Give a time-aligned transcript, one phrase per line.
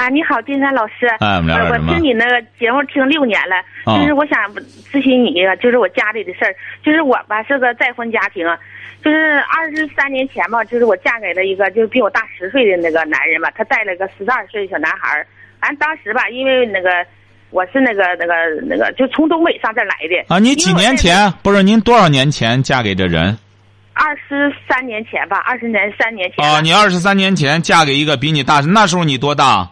[0.00, 1.06] 啊，你好，金山老师。
[1.18, 1.92] 哎，我们聊点什么？
[1.92, 4.50] 我听你那个节目听六年了，就是我想
[4.90, 6.56] 咨询你一个，就是我家里的事儿。
[6.82, 8.46] 就是我吧是个再婚家庭，
[9.04, 15.26] 就是二十三年前吧，就是我嫁给了一个就是比我大十岁的那个男人吧，他带了个十二岁的小男孩儿。
[15.60, 16.88] 完当时吧，因为那个
[17.50, 18.34] 我是那个那个
[18.66, 20.34] 那个就从东北上这来的。
[20.34, 23.36] 啊，你几年前不是您多少年前嫁给这人？
[23.92, 26.42] 二十三年前吧，二十年三年前。
[26.42, 29.68] 啊，你二十三年前嫁给一个比你大，那时候你多大？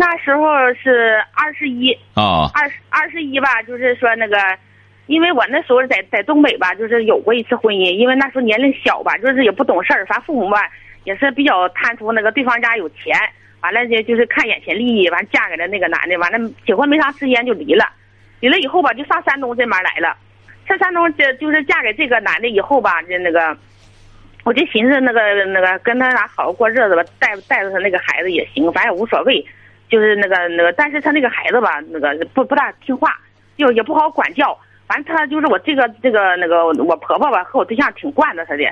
[0.00, 1.92] 那时候是二十一。
[2.14, 2.48] 啊。
[2.54, 4.38] 二十二十一吧，就是说那个，
[5.08, 10.62] 因为我那时候在在东北吧，就是有过一次婚姻，因为那时候年龄小吧，就是也不懂事儿，反正父母吧
[11.04, 13.14] 也是比较贪图那个对方家有钱，
[13.60, 17.84] 完了就就是看眼前利益，完嫁给了那个男的，完了结婚没啥时间就离了，
[18.40, 20.16] 离了以后吧就上山东这边来了。
[20.66, 23.54] 上山东这就是嫁给这个男的以后吧，就那个，
[24.44, 29.44] 我就寻思那个那个跟他俩好好过日子吧，带带着他那个孩子也行，反正也无所谓。
[29.90, 33.18] 就是那个那个，但是他那个孩子吧，那个不不大听话，
[33.56, 34.56] 又也不好管教。
[34.86, 38.64] 反正他就是我这个这个那个我婆婆吧，和我对象挺惯着他的，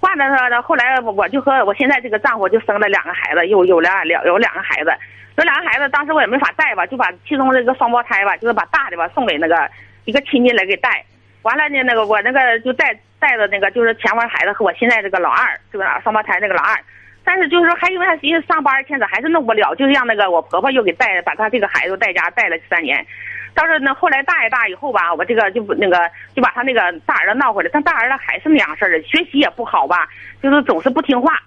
[0.00, 0.62] 惯着他的。
[0.62, 4.92] 后来我就和我现在这个丈夫就生了两个孩子，有有两两有两个孩子，
[5.36, 9.70] 有两个孩子，当时我也没法带吧，就把其中这个双胞胎吧，就是把大的吧送给那个
[10.04, 11.04] 一个亲戚来给带。
[11.42, 16.76] 完了呢，那个我那个就带带着那个就是前面孩子和我现在这个老二，这个双胞胎那个老二。
[17.24, 23.06] 但是就是说，还因为他寻思上班，现在还是弄不了，就让那个我婆婆又给带，把他这个孩子带家带了三年。
[23.54, 30.08] 到时候呢，后来大一大以后吧，我这个就那个就把他那个大儿子闹回来，但大儿子还是那样事儿的，学习也不好吧，
[30.42, 31.38] 就是总是不听话，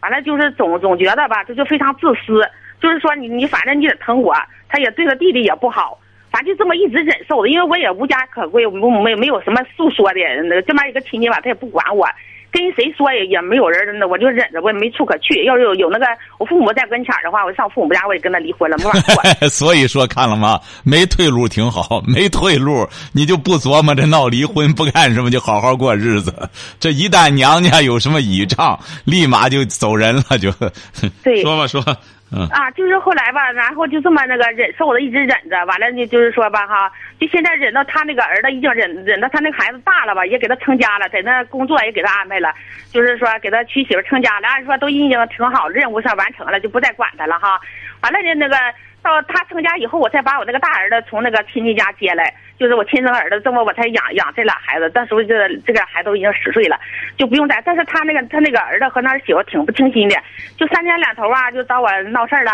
[0.00, 2.42] 完了就是总总觉得吧，这就非常自私，
[2.80, 4.34] 就是说你你反正你得疼我，
[4.68, 6.00] 他也对他弟弟也不好，
[6.32, 12.08] 反正就这么一直忍受的，因为我也无家可归，没没没有什么诉说的，那这边一个亲戚吧，他也不管我。
[12.52, 15.44] 跟谁说也也没有人，那我就忍着，我也没处可去。
[15.44, 16.06] 要是有有那个
[16.38, 19.48] 我父母在跟前的话，我上父母家我也跟他离婚了，没法过。
[19.48, 20.60] 所以说，看了吗？
[20.82, 26.34] 没退路挺好，没退路你就不琢磨着闹离婚，不干什么，就好好过日子。
[26.78, 30.50] 这一旦娘家有什么倚仗，立马就走人了，就。
[31.22, 31.42] 对。
[31.42, 31.84] 说吧，说。
[32.52, 42.54] 啊，就是后来吧，然后就这么那个忍受的，一直忍着，完了呢，就是说吧，哈，就现在忍到他那个儿子已经忍忍到他那个孩子大了吧，也给他成家了，在那工作也给他安排了，
[42.92, 47.60] 就是说给他娶媳妇成家了，按说都已经挺好，任务上完成了，就不再管他了哈。
[48.02, 48.56] 完了呢，那个
[49.02, 52.32] 到他成家以后，我才把我那个大儿子从那个亲戚家接来。
[52.58, 54.90] 就是我亲生儿子，这么我才养养这俩孩子。
[54.90, 56.78] 到时候这这个孩子都已经十岁了，
[57.16, 57.62] 就不用再。
[57.64, 60.16] 但是他那个他那个儿子和那媳妇挺不听心的，
[60.58, 62.52] 就三天两头啊，就找我闹事儿了，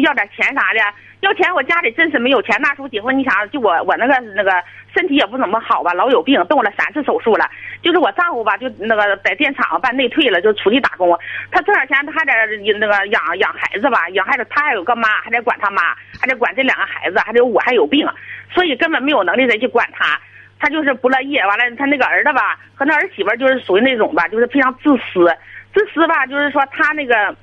[0.00, 0.80] 要点钱啥的。
[1.20, 2.56] 要钱我家里真是没有钱。
[2.60, 4.52] 那时候结婚，你想就我我那个那个
[4.94, 7.48] 身体也不怎么好吧，老有病，动了三次手术了。
[7.82, 11.18] 就是我丈夫吧，就那个在电厂办内退了，就出去打工。
[11.50, 12.32] 他挣点钱，他还得
[12.78, 18.06] 那个养养孩子吧，养孩子他还有个妈，还得管他妈，还得管这两个孩子，还得我还有病。
[18.54, 20.20] 所以根本没有能力再去管他，
[20.58, 21.38] 他就是不乐意。
[21.38, 25.34] 完了，他那个儿子吧，和那儿媳妇就是属于那种吧，就是非常自私。
[25.74, 27.34] 自私吧，就是说他那个，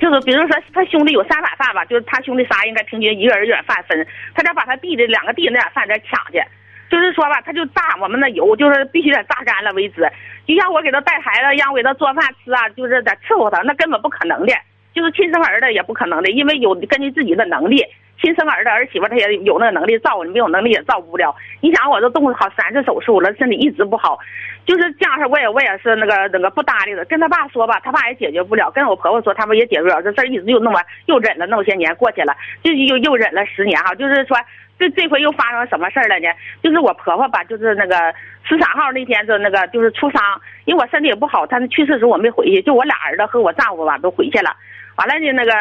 [0.00, 6.42] 就是比如说他兄弟有三碗饭吧，就是他兄弟仨应该平均一个人一碗饭分，他得把他弟的两个弟那点饭再抢去。
[6.90, 10.02] 就是说吧，他就榨我们的油，就是必须得榨干了为止。
[10.46, 14.52] 就像我给他带孩子，让我给他做饭吃啊，就是得伺候他，那根本不可能的。
[14.94, 17.84] 就是亲生儿子也不可能的，因为有根据自己的能力。
[18.20, 21.34] 亲生儿子儿媳妇，他也有那个能力照顾你，没有能力也照顾不了。
[21.60, 24.18] 你想，我都动了好三次手术了，身体一直不好，
[24.64, 27.04] 就是这样式我也我也是那个那个不搭理的。
[27.04, 30.00] 跟他爸说吧，他爸也解决不了；跟我婆婆说，他们也解决不了。
[30.00, 33.94] 这事儿一直就弄完又忍了那么些年过去了，就又又忍了十年哈。
[33.94, 34.38] 就是说，
[34.78, 36.28] 这这回又发生什么事儿了呢？
[36.62, 37.96] 就是我婆婆吧，就是那个
[38.44, 40.22] 十三号那天就那个就是出丧，
[40.64, 44.56] 因为我身体也不好，她去世时候我没回去，就我俩儿子和我丈夫吧都回去了。
[44.96, 45.52] 完了呢，那个。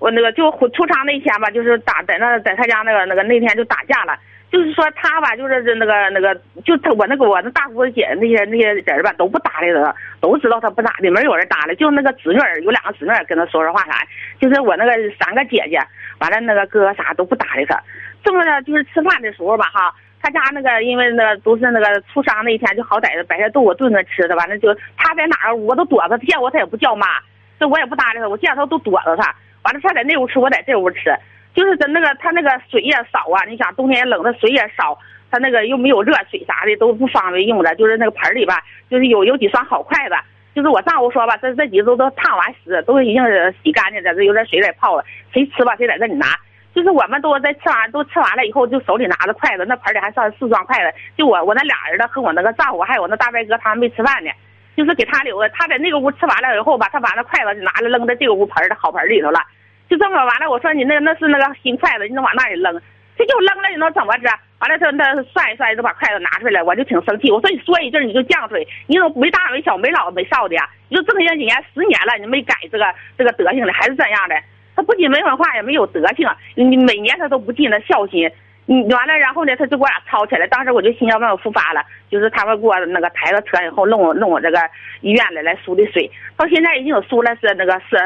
[0.00, 4.18] 我那个就出厂那天吧，就是打在那在他家那个那个那天就打架了，
[4.50, 13.92] 就是说他吧，就是那个那个就他我那个我那大姑姐那些那些人吧都不搭理他，都知道他不咋的，没有人搭理，就那个侄女儿有两个侄女儿跟他说说话啥，
[14.40, 15.78] 就是我那个三个姐姐，
[16.18, 17.78] 完了那个哥啥都不搭理他。
[18.24, 27.06] 这么的，就是吃饭的时候吧哈，他家那个因为那个都是那个出丧那一天，就好歹的白菜豆腐炖着吃的，完了就他在哪我都躲着，见我他也不叫妈，
[27.58, 29.34] 这我也不搭理他，我见他都躲着他。
[29.62, 31.14] 完了，他在那屋吃，我在这屋吃，
[31.54, 33.44] 就是在那个他那个水也少啊。
[33.48, 34.98] 你想冬天冷，他水也少，
[35.30, 40.14] 他那个又没有热水啥的，都不方便用的，就是那个盆里吧，就是有有几双好筷子。
[40.52, 43.22] 就是我丈夫说吧，这这几都都烫完湿，都已经
[43.62, 46.26] 洗干净，在这有点水在泡了，谁吃吧谁在这里拿。
[46.74, 50.96] 就是我们都在吃完都吃完了以后，就手里拿着筷子，那盆里还剩四双筷子。
[51.16, 54.30] 就我我那俩儿子和我那个丈夫还有我那大伯哥，他们没吃饭呢，
[54.80, 55.46] 就是给他留的。
[55.50, 59.38] 他在那个屋吃完了以后吧，他把那筷子就拿着扔在这个屋盆的好盆里头了。
[59.90, 62.80] 就这么完了，我说你那那是那个新筷子，你怎往那里扔？
[63.18, 64.30] 这就扔了，你能怎么着？
[64.60, 67.30] 完了他他涮一涮就把筷子拿出来，我就挺生气。
[67.30, 70.66] 我说你说一句你就犟嘴，你怎么没大没小没老没少的呀？
[70.88, 72.86] 你说这么些年十年了，你没改这个
[73.18, 74.34] 这个德行的，还是这样的。
[74.74, 76.26] 他不仅没文化，也没有德行。
[76.54, 78.30] 你每年他都不尽那孝心。
[78.72, 80.46] 你完了，然后呢，他就给我俩吵起来。
[80.46, 84.60] 当时我就心要往我复发了，就是他们给我那个抬到车以后，弄弄我这个
[85.00, 86.08] 医院来来输的水。
[86.36, 87.96] 到现在已经输了是那个是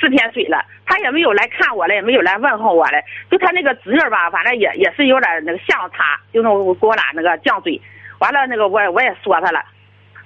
[0.00, 3.00] 四天水了，他也没有来看我了，也没有来问候我了。
[3.30, 7.80] 就他那个侄女吧，反正也也是有点那个像他，就那给我俩那个犟嘴。
[8.18, 9.62] 完了，那个我我也说他了，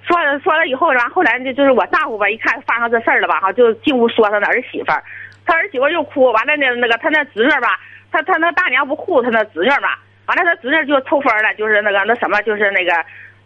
[0.01, 5.03] 说了说了以后，然后后来呢，就是我丈夫吧，一看发生这事儿了吧，哈，就进屋说他的儿媳妇儿。
[5.45, 7.79] 他儿媳妇又哭，完了呢，那个他那侄女吧，
[8.11, 9.95] 他他那大娘不护他那侄女嘛，
[10.25, 12.91] 完了他侄女就抽风了，就是那个那什么，就是那个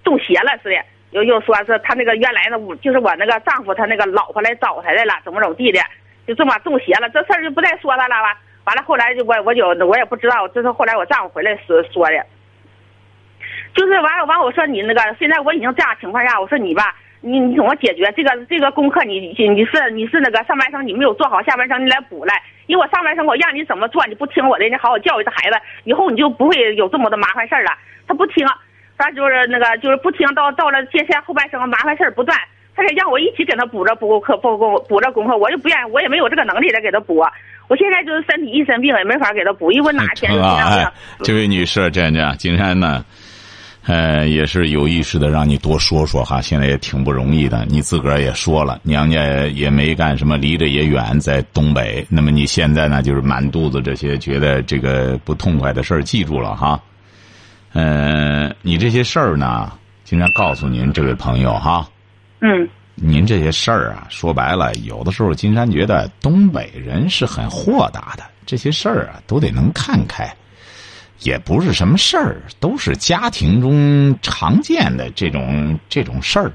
[0.03, 0.77] 中邪了似的，
[1.11, 5.81] 又又说是他那个原来那屋，就是我那个丈夫他那个老婆来找他来了，怎么怎么地的，
[6.25, 8.39] 就这么中邪了，这事儿就不再说他了吧。
[8.63, 12.25] 完了后来就我我就我也不知道，这是后来我丈夫回来说说的，
[13.73, 16.95] 就是完了完我说你那个现在我已经这样情况下，我说你吧。
[17.21, 19.03] 你你怎么解决这个这个功课？
[19.03, 22.41] 你你是你是那个上半生你没有做好，下半生你来补来。
[22.67, 27.71] 因为我上半生我让你怎么做，你不听我的，你好好教育这孩子，以后你就不会有这么多麻烦事儿了。
[28.07, 28.45] 他不听，
[28.97, 32.37] 他就是那个就是不听，到到了接下来后半生麻烦事儿不断，
[32.75, 37.25] 他得让我一起给他补着补课补补补着功课，我就不愿意，我也没有这个能力来给他补。
[37.67, 40.93] 我现在就是身体一身病也没法给他补，因为哪天就这样。
[41.23, 43.03] 这位女士，这样这样，金山呢？
[43.89, 47.65] 呃，也是有意识的让你多说说哈，现在也挺不容易的。
[47.67, 52.05] 你自个儿也说了，娘家也没干什么，离着也远，在东北。
[52.07, 56.79] 那么你现在呢，就是满肚子这些觉得这个不痛快的事儿，记住了哈。
[57.73, 59.71] 呃，你这些事儿呢，
[60.03, 61.89] 经常告诉您这位朋友哈。
[62.41, 62.69] 嗯。
[62.93, 70.31] 您这些事儿啊，说白了，有的时候金山觉得东北人是很豁达的，这些事儿啊，都得能看开。
[71.21, 76.53] 也不是什么事儿，都是家庭中常见的这种这种事儿，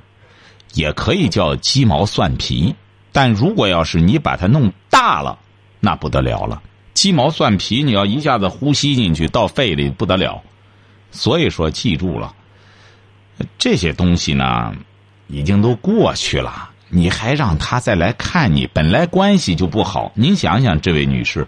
[0.73, 2.75] 也可以叫鸡毛蒜皮。
[3.13, 5.39] 但如果要是你把它弄大了，
[5.81, 6.63] 那不得了了。
[6.95, 10.43] 鸡毛蒜皮，你要一下子呼吸进去到肺里不得了。
[11.11, 12.35] 所以说，记住了，
[13.59, 14.75] 这些东西呢，
[15.27, 16.71] 已经都过去了。
[16.89, 20.11] 你还让他再来看你，本来关系就不好。
[20.15, 21.47] 您想想，这位女士，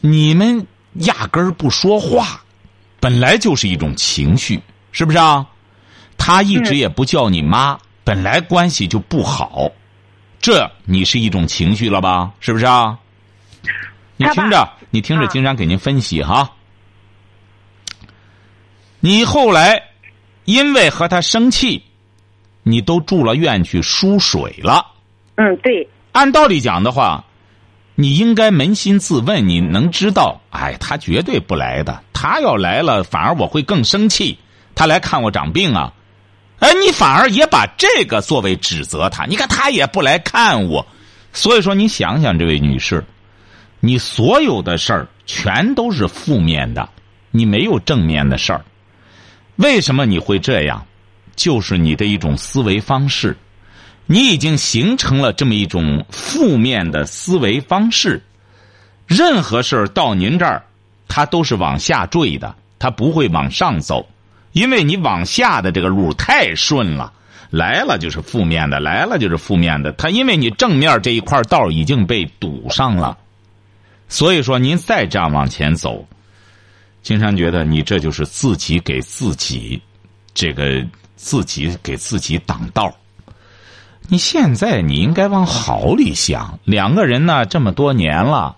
[0.00, 0.66] 你们。
[0.94, 2.42] 压根儿不说话，
[3.00, 4.60] 本来就是一种情绪，
[4.92, 5.46] 是不是啊？
[6.16, 9.70] 他一直也不叫你妈，本来关系就不好，
[10.40, 12.32] 这你是一种情绪了吧？
[12.40, 12.98] 是不是啊？
[14.16, 16.50] 你听着，你听着，金山给您分析哈。
[19.00, 19.82] 你后来
[20.44, 21.82] 因为和他生气，
[22.62, 24.86] 你都住了院去输水了。
[25.34, 25.86] 嗯，对。
[26.12, 27.24] 按道理讲的话。
[27.96, 30.40] 你应该扪心自问，你能知道？
[30.50, 32.02] 哎，他绝对不来的。
[32.12, 34.38] 他要来了，反而我会更生气。
[34.74, 35.92] 他来看我长病啊！
[36.58, 39.26] 哎，你反而也把这个作为指责他。
[39.26, 40.84] 你看他也不来看我，
[41.32, 43.04] 所以说你想想，这位女士，
[43.78, 46.88] 你所有的事儿全都是负面的，
[47.30, 48.64] 你没有正面的事儿。
[49.56, 50.84] 为什么你会这样？
[51.36, 53.36] 就是你的一种思维方式。
[54.06, 58.22] 你已经形成了这么一种负面的思维方式，
[59.06, 60.62] 任何事儿到您这儿，
[61.08, 64.06] 它都是往下坠的，它不会往上走，
[64.52, 67.12] 因为你往下的这个路太顺了，
[67.50, 69.90] 来了就是负面的，来了就是负面的。
[69.92, 73.16] 它因为你正面这一块道已经被堵上了，
[74.08, 76.06] 所以说您再这样往前走，
[77.02, 79.80] 金山觉得你这就是自己给自己
[80.34, 80.84] 这个
[81.16, 82.94] 自己给自己挡道。
[84.08, 88.54] 你现在你应该往好里想，两个人呢这么多年了，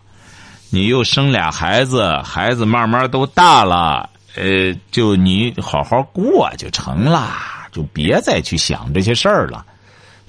[0.70, 7.30] 你又生俩孩子，孩子慢慢都大了，呃，就你好好过就成了，
[7.70, 9.64] 就别再去想这些事儿了。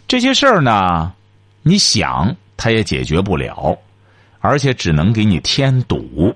[0.08, 1.12] 这些事儿呢，
[1.64, 3.78] 你想他也解决不了，
[4.40, 6.34] 而且只能给你添堵。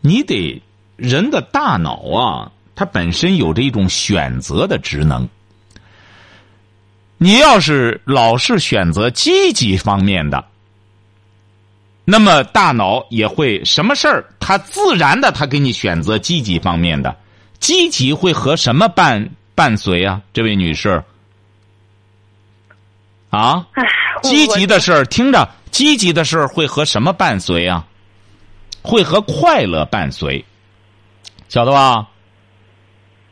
[0.00, 0.60] 你得
[0.96, 5.28] 人的大脑啊，它本身有着一种选择的职能。
[7.22, 10.44] 你要是老是选择积极方面的，
[12.04, 17.16] 那么大脑也会什么事儿，它自然的，它给你选择积极方面的，
[17.60, 20.20] 积极会和什么伴伴随啊？
[20.32, 21.00] 这位女士，
[23.30, 23.68] 啊，
[24.24, 27.86] 积极的事儿，听着，积极的事儿会和什么伴随啊？
[28.82, 30.44] 会和快乐伴随，
[31.48, 32.08] 晓得吧？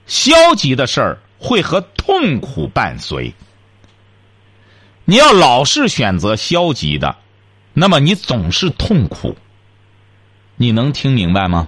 [0.06, 3.34] 消极的事儿会和痛苦伴随。
[5.10, 7.16] 你要老是选择消极的，
[7.74, 9.34] 那么你总是痛苦。
[10.56, 11.66] 你能听明白吗？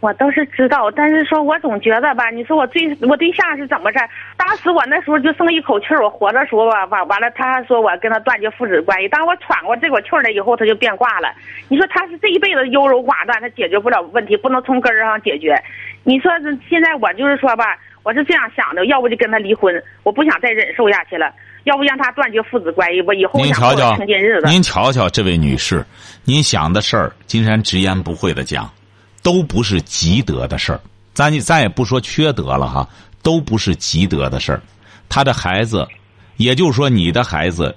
[0.00, 3.98] 我倒是知道，但是说我总觉得吧，你说我对我对象是怎么事？
[4.36, 9.08] 当时我那时候就剩一口气儿，我活着时候吧，完完了，他还说我跟他断绝父子关系。
[9.08, 11.32] 当我喘过这口气儿来以后，他就变卦了。
[11.68, 15.54] 你说他是这一辈子优柔寡断，他解决不了问题，不能从根儿上解决。
[16.02, 16.32] 你说
[16.68, 21.26] 现在我就是说吧，我是这样想的，要不就跟他离婚，我不想再忍受下去了；
[21.64, 24.46] 要不让他断绝父子关系，我以后您想过瞧静日，子。
[24.46, 25.84] 您瞧瞧，这位女士，
[26.22, 28.72] 您想的事儿，金山直言不讳的讲，
[29.24, 30.80] 都不是积德的事儿。
[31.14, 32.88] 咱咱也不说缺德了哈，
[33.24, 34.62] 都不是积德的事儿。
[35.08, 35.84] 他的孩子，
[36.36, 37.74] 也就是说你的孩子，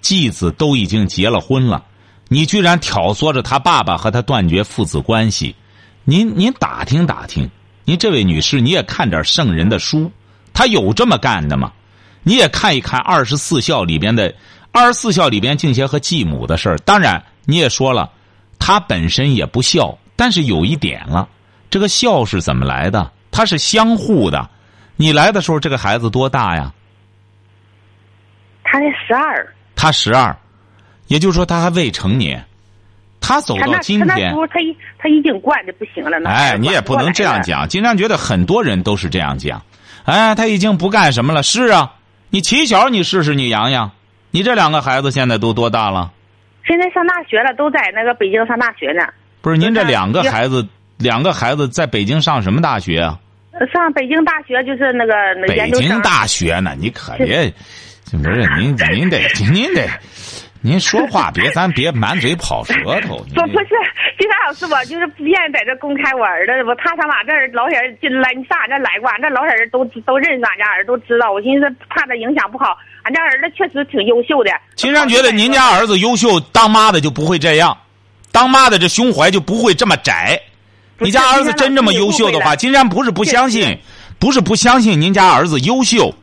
[0.00, 1.84] 继子都已经结了婚了，
[2.28, 5.56] 你居然挑唆着他爸爸和他断绝父子关系，
[6.04, 7.50] 您您打听打听，
[7.84, 10.10] 您这位女士，你也看点圣人的书，
[10.52, 11.72] 他有这么干的吗？
[12.22, 14.32] 你也看一看二十四孝里边的
[14.70, 16.78] 二十四孝里边敬贤和继母的事儿。
[16.78, 18.10] 当然，你也说了，
[18.58, 21.28] 他本身也不孝，但是有一点了，
[21.68, 23.10] 这个孝是怎么来的？
[23.32, 24.48] 它是相互的。
[24.94, 26.72] 你来的时候，这个孩子多大呀？
[28.62, 30.36] 他才十二，他十二，
[31.08, 32.46] 也就是说他还未成年。
[33.22, 36.18] 他走到今天他那时，候他已他已经惯的不行了。
[36.28, 37.40] 哎，你也不能这样。
[37.42, 37.66] 讲。
[37.68, 39.62] 经常觉得很多人都是这样讲。
[40.04, 41.42] 哎，他已经不干什么了。
[41.42, 41.94] 是啊，
[42.28, 43.92] 你起小你试试，你洋洋，
[44.32, 46.10] 你这两个孩子现在都多大了？
[46.66, 49.06] 现在上大学了，都在那个北京上大学呢。
[49.40, 50.66] 不是，您这两个孩子，
[50.98, 53.18] 两个孩子在北京上什么大学啊？
[53.72, 55.12] 上北京大学就是那个
[55.46, 56.74] 北京大学呢？
[56.78, 57.52] 你可别，
[58.10, 59.20] 不是您您得您得，
[59.52, 59.74] 您
[60.78, 63.24] 说话别 咱别满嘴跑舌头。
[63.28, 63.74] 你不不是，
[64.18, 71.32] 金山老师，我就是不愿意在这公开我儿子，我怕他往这儿老远进来，你上俺这儿来过，俺这老些人都都认识俺家儿子，都知道。
[71.32, 74.50] 我寻思怕他影响不好，俺家儿子确实挺优秀的。
[74.76, 77.76] 金山觉得您家儿子优秀，当妈的就不会这样，
[78.30, 80.40] 当妈的这胸怀就不会这么窄。
[80.98, 83.76] 你家儿子真这么优秀的话，金山不是不相信，
[84.20, 86.14] 不是不相信您家儿子优秀。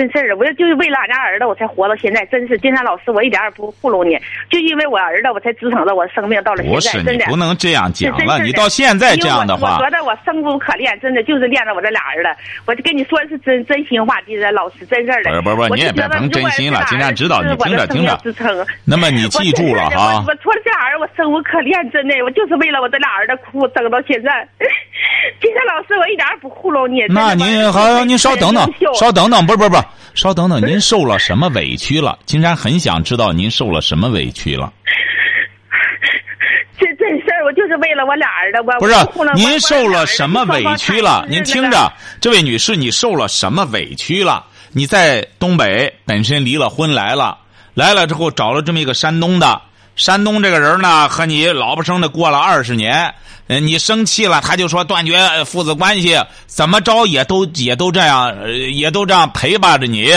[0.00, 2.24] 真事儿，我就是为了俺家儿子，我才活到现在。
[2.26, 6.92] 真是金山老师，我一点也不糊弄你，就因为我儿子，我才支撑着我生命到了现不在。
[6.92, 12.30] 真的，是你不能这样讲了，你到现在这样的话我，觉得我生无可恋，真的就是恋着我这俩儿子。
[12.64, 15.42] 我就跟你说的是真真心话，金山老师，真事儿的。
[15.42, 18.66] 不是不是你也别甭真心了金山知道你听着听着支撑。
[18.86, 24.48] 那么你记住了哈我我除了这俩儿子，我生无可恋，真的，我就是为了我这俩儿子苦争到现在。
[25.42, 27.04] 金山老师，我一点也不糊弄你。
[27.08, 29.82] 那您好，您稍等等，稍等等，不是不是不是，
[30.14, 32.18] 稍等等，您受了什么委屈了？
[32.26, 34.72] 金山很想知道您受了什么委屈了。
[36.78, 38.94] 这这事儿，我就是为了我俩儿子，我不是
[39.34, 41.26] 您受了什么委屈了？
[41.28, 44.46] 您听，着，这位女士，你受了什么委屈了？
[44.72, 47.38] 你在东北本身离了婚来了，
[47.74, 49.60] 来了之后找了这么一个山东的，
[50.00, 53.14] 山东这个人呢和你老婆生的过了二十年，
[53.46, 58.34] 你生气了，他就说断绝父子关系，怎么着也都也都这样，
[58.72, 60.10] 也都这样陪伴着你。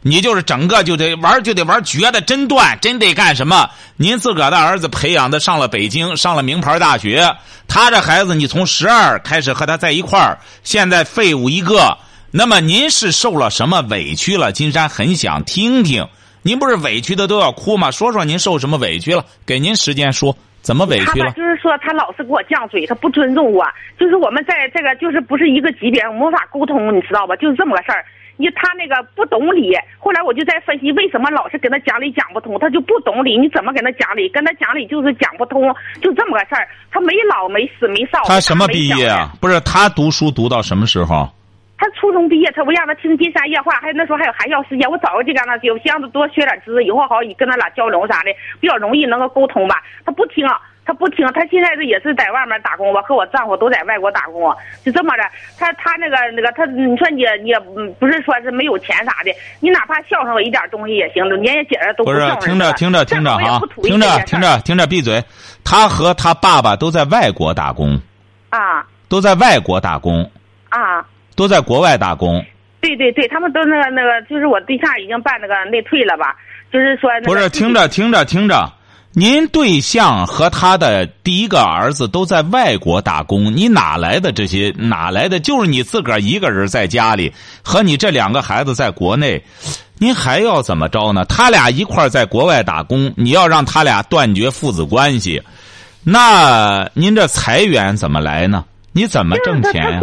[0.00, 3.68] 你就是整个就得玩就得玩绝的真断，真得干什么？
[3.96, 7.36] 您自个儿的儿子培养的上了北京，上了名牌大学，
[7.68, 11.98] 他这孩子你从十二开始和他在一块儿，现在废物一个。
[12.30, 14.50] 那么您是受了什么委屈了？
[14.50, 16.08] 金山很想听听。
[16.46, 17.90] 您不是委屈的都要哭吗？
[17.90, 19.24] 说说您受什么委屈了？
[19.44, 21.32] 给您时间说，怎么委屈了？
[21.32, 23.66] 就是说他老是给我犟嘴，他不尊重我，
[23.98, 27.34] 就是我们在这个就是不是一个级别，我们无法沟通，你知道吧？
[27.34, 28.04] 就是这么个事儿。
[28.36, 34.28] 你他那个不懂理，后来我就在分析为什么老是跟他讲理讲不通，他就不懂理，你怎么跟他讲理？
[34.28, 36.68] 跟他讲理就是讲不通，就这么个事儿。
[36.92, 38.22] 他没老没死没少。
[38.24, 39.32] 他什么毕业啊？
[39.40, 41.28] 不是他读书读到什么时候？
[41.78, 48.30] 他初中毕业，他我让他听金山夜话，还有那时候还有寒校时间，我早就让他有，希望他多学点知识，以后好跟他俩交流啥的，
[48.60, 49.82] 比较容易能够沟通吧。
[50.02, 50.48] 他不听，
[50.86, 55.22] 他不听，他现在是也是在外面打工，我和我丈夫都在外国打工，就这么的。
[55.58, 59.30] 他他那个那个他，你说你你也不是说是没有钱啥的，
[59.60, 65.22] 你哪怕孝顺我一点东西也行，年年节日都不是孝，顺听着听着听着哈，听着听着听着，闭嘴！
[65.62, 68.00] 他和他爸爸都在外国打工，
[68.48, 70.30] 啊都在外国打工，
[70.70, 71.04] 啊。
[71.36, 72.44] 都在国外打工。
[72.80, 76.34] 对对对，他们都那个那个，就是我对象已经办那个内退了吧？
[76.72, 78.72] 就是说、那个、不是，听着听着听着，
[79.12, 84.72] 您对象和他的第一个儿子都在外国打工，你哪来的这些？
[84.76, 85.40] 哪来的？
[85.40, 87.32] 就是你自个儿一个人在家里，
[87.64, 89.42] 和你这两个孩子在国内，
[89.98, 91.24] 您还要怎么着呢？
[91.24, 95.42] 他俩一块儿在国外打工，你要让他俩断绝父子关系，
[96.04, 98.64] 那您这财源怎么来呢？
[98.92, 100.00] 你怎么挣钱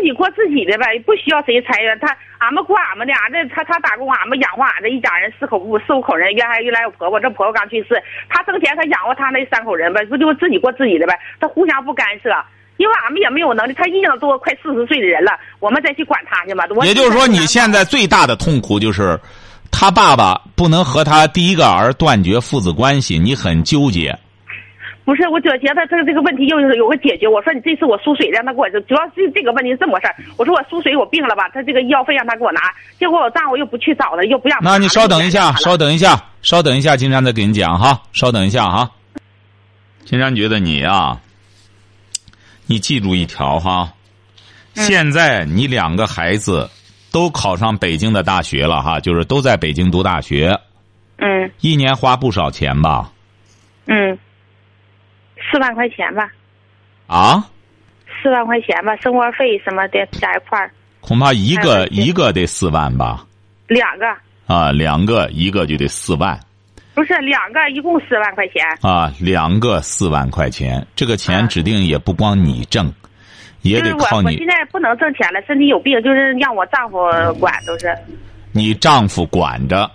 [0.00, 1.98] 自己过自己的呗，不需要谁裁员。
[2.00, 11.12] 他俺们过俺们的，俺这他他打工，俺们养活俺这一家人四口五四五口人，原来原来有婆婆，这婆婆刚去世，他挣钱他养活他那三口人呗，不就自己过自己的呗？
[11.38, 12.30] 他互相不干涉，
[12.78, 13.74] 因为俺们也没有能力。
[13.74, 16.64] 他已经都快四十岁的人了，我们再去管他去嘛？
[16.82, 19.20] 也就是说，你现在最大的痛苦就是，
[19.70, 24.18] 他爸爸不能和他第一个儿断绝父子关系，你很纠结。
[25.10, 27.26] 不是，我就觉得这这个问题又是有个解决。
[27.26, 32.60] 我说你这次我输水让他给我，主要是这个问题是这么回事儿我说我输水我病了吧，他这个医药费让他给我拿，
[32.96, 34.56] 结果我丈夫又不去找他，又不让。
[34.62, 38.88] 那你稍等一下，稍等一下，稍等一下，金山再给你讲哈，稍等一下哈。
[40.04, 41.20] 金山觉得你啊，
[42.66, 43.92] 你记住一条哈，
[44.74, 46.70] 现在你两个孩子
[47.10, 50.56] 都考上北京的大学了哈，就是都在北京读大学，
[51.16, 53.10] 嗯一年花不少钱吧？
[53.86, 54.16] 嗯，
[55.50, 56.30] 四万块钱吧，
[57.06, 57.44] 啊，
[58.22, 63.26] 四万块钱吧，生活费什么的加一块儿，恐怕一个一个得四万吧？
[63.66, 64.06] 两个
[64.46, 66.38] 啊，两个一个就得四万
[66.94, 68.62] 不是两个，一共四万块钱。
[68.82, 72.92] 啊，两个四万块钱，这个钱啊指定也不光你挣，
[73.62, 76.98] 也得靠你我现在不能挣钱了，身体有病，就是让我丈夫
[77.38, 77.96] 管，都是。
[78.52, 79.90] 你丈夫管着。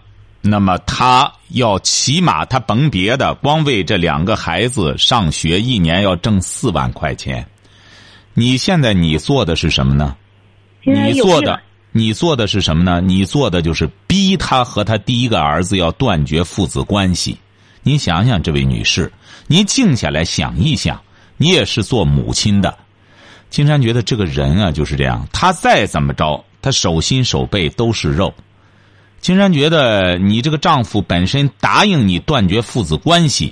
[0.47, 7.43] 那么他要起码他甭别的，光为这两个孩子上学，一年要挣四万块钱。
[8.35, 10.15] 你现在你做的是什么呢？
[10.83, 11.59] 你做的
[11.91, 13.01] 你做的是什么呢？
[13.01, 17.35] 你做的就是逼他和他第一个儿子要断绝父子关系。
[17.81, 19.11] 您想想，这位女士，
[19.47, 21.01] 您静下来想一想，
[21.37, 22.77] 你也是做母亲的。
[23.49, 28.31] 金山觉得这个人啊就是这样，他再怎么着，他手心手背都是肉。
[29.25, 33.51] 金山觉得你这个丈夫本身答应你断绝父子关系，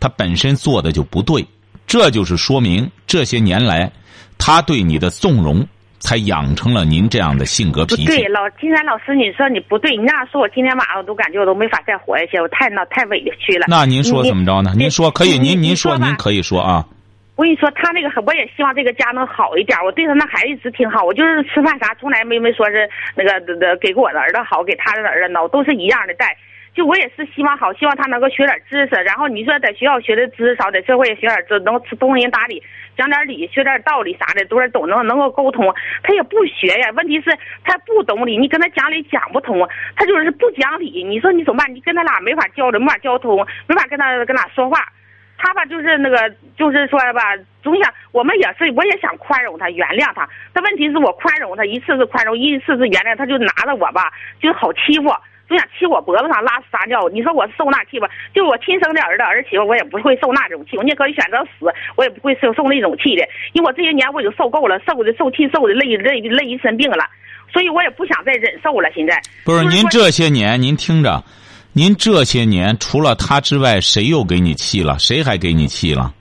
[0.00, 1.46] 他本身做的就不对，
[1.86, 3.92] 这就是说明这些年来
[4.38, 5.64] 他对你的纵容，
[6.00, 8.06] 才养成了您这样的性格脾气。
[8.06, 13.66] 不对，老金山老师，你说你不对，你那样说，我今天晚上我都感觉我都没法再活下去，我太闹太委屈了。
[13.68, 14.74] 那您说怎么着呢？
[14.76, 16.84] 您说可以，您您说您可以说啊。
[17.34, 19.78] 我跟你说，他那个我也希望这个家能好一点。
[19.82, 26.36] 我对他那孩子一直挺好，我就是吃饭啥从来没没说是那个的的给我的儿子好，给他的儿子孬，都是一样的带。
[26.74, 29.02] 就我也是希望好，希望他能够学点知识。
[29.02, 32.62] 然后你说在学校学的知识少，在社会也学点知，能通人达理，
[32.96, 35.74] 讲点理，学点道理啥的，都是懂能能够沟通。
[36.02, 37.30] 他也不学呀，问题是
[37.64, 39.66] 他不懂理，你跟他讲理讲不通，
[39.96, 41.02] 他就是不讲理。
[41.02, 41.74] 你说你怎么办？
[41.74, 44.86] 你跟他俩没法交流，没法交通，没法跟他跟俩说话。
[45.42, 50.28] 他吧，就是那个，就是说吧，总想我们也是，我也想宽容他，原谅他。
[50.52, 55.10] 但问题是我宽容他，一次是宽容，一次是原谅，他就拿着我吧，就好欺负，
[55.48, 57.08] 总想气我脖子上拉屎撒尿。
[57.08, 58.08] 你说我受那气吧？
[58.32, 63.26] 就我亲生的儿子儿媳妇，我也不会受那种气，我宁可选择死，我也不会受受那种气的。
[63.52, 67.04] 因为我这些年我已经受够了，受的受气，受的累累累一身病了，
[67.52, 68.88] 所以我也不想再忍受了。
[68.94, 71.24] 现在不是您这些年，您听着，
[71.74, 74.98] 您这些年除了他之外，谁又给你气了？
[74.98, 76.12] 谁还给你气了？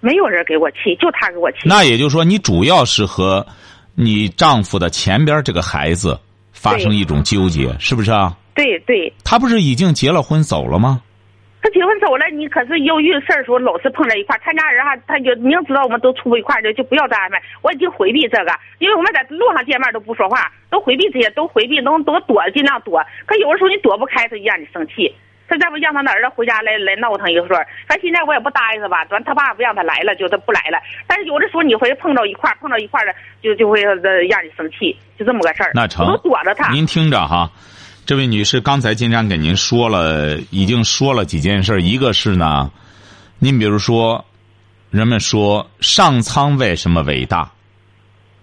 [0.00, 1.58] 没有人给我气，就他给我气。
[1.64, 3.46] 那也就是说，你主要是和
[3.94, 6.18] 你丈夫的前边这个孩子
[6.52, 8.36] 发生一种纠结，是不是啊？
[8.54, 9.12] 对对。
[9.24, 11.02] 他不是已经结了婚走了吗？
[11.62, 14.40] 他结婚走了，你可是又遇事儿时候老是碰在一块儿。
[14.42, 17.40] 他家人哈，他就明知道我们都处不一块儿的，就不要再安排。
[17.62, 23.04] 我已经回避这个，因为我们在路上见面都不说话，都回避这些，都回避，能多躲尽量躲。
[23.26, 25.14] 可有的时候你躲不开，他就让你生气。
[25.50, 30.78] 他再不让他的儿子回家来来闹腾一会儿，反正现在我也不答应他吧，反正他爸不让他来了，就他不来了。
[31.08, 33.94] 但是有的时候你会碰到一块儿，碰到一块儿的，就就会呃
[34.30, 35.72] 让你生气，就这么个事儿。
[35.74, 36.72] 那成我都躲着他。
[36.72, 37.50] 您听着哈，
[38.06, 41.80] 这位女士，刚才金山给您说了，已经说了几件事。
[41.80, 42.72] 一个是呢，
[43.38, 44.24] 您比如说，
[44.90, 47.52] 人们说上苍为什么伟大？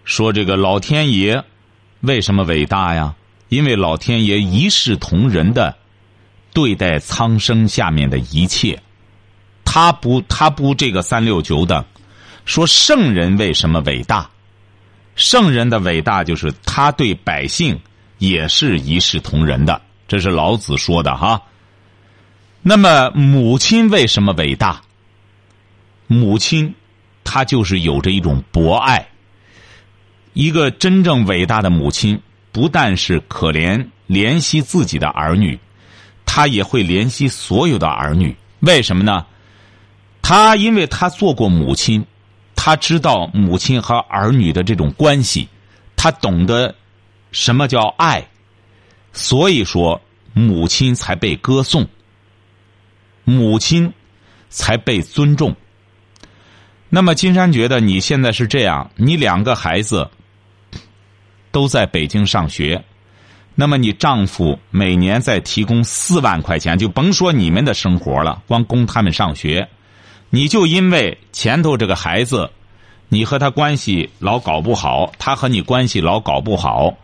[0.05, 1.43] 说这个老天爷
[1.99, 3.13] 为什么伟大呀？
[3.49, 5.75] 因为老天爷一视同仁的
[6.53, 8.81] 对待苍生下面的一切，
[9.65, 11.83] 他不他不这个三六九等。
[12.45, 14.29] 说圣人为什么伟大？
[15.17, 17.77] 圣人的伟大就是他对百姓
[18.17, 21.41] 也是一视同仁的，这是老子说的哈。
[22.61, 24.81] 那么母亲为什么伟大？
[26.07, 26.73] 母亲，
[27.23, 29.07] 她就是有着一种博爱。
[30.33, 32.19] 一个真正伟大的母亲，
[32.51, 35.59] 不但是可怜怜惜自己的儿女，
[36.25, 39.25] 她也会怜惜所有的儿女，为什么呢？
[40.21, 42.05] 她因为她做过母亲，
[42.55, 45.47] 她知道母亲和儿女的这种关系，
[45.95, 46.75] 她懂得
[47.31, 48.27] 什么叫爱，
[49.13, 50.01] 所以说
[50.33, 51.87] 母亲才被歌颂，
[53.23, 53.91] 母亲
[54.49, 55.55] 才被尊重。
[56.89, 60.09] 那么金山觉得你现在是这样，你两个孩子
[61.51, 62.83] 都在北京上学。
[63.59, 69.67] 那么你丈夫每年在提供四万块钱，就甭说你们的生活了，光供他们上学，
[70.29, 72.51] 你就因为前头这个孩子，
[73.09, 76.95] 你和他关系老搞不好，他和你关系老搞不好，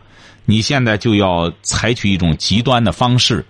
[0.44, 3.44] 你现在就要采取一种极端的方式。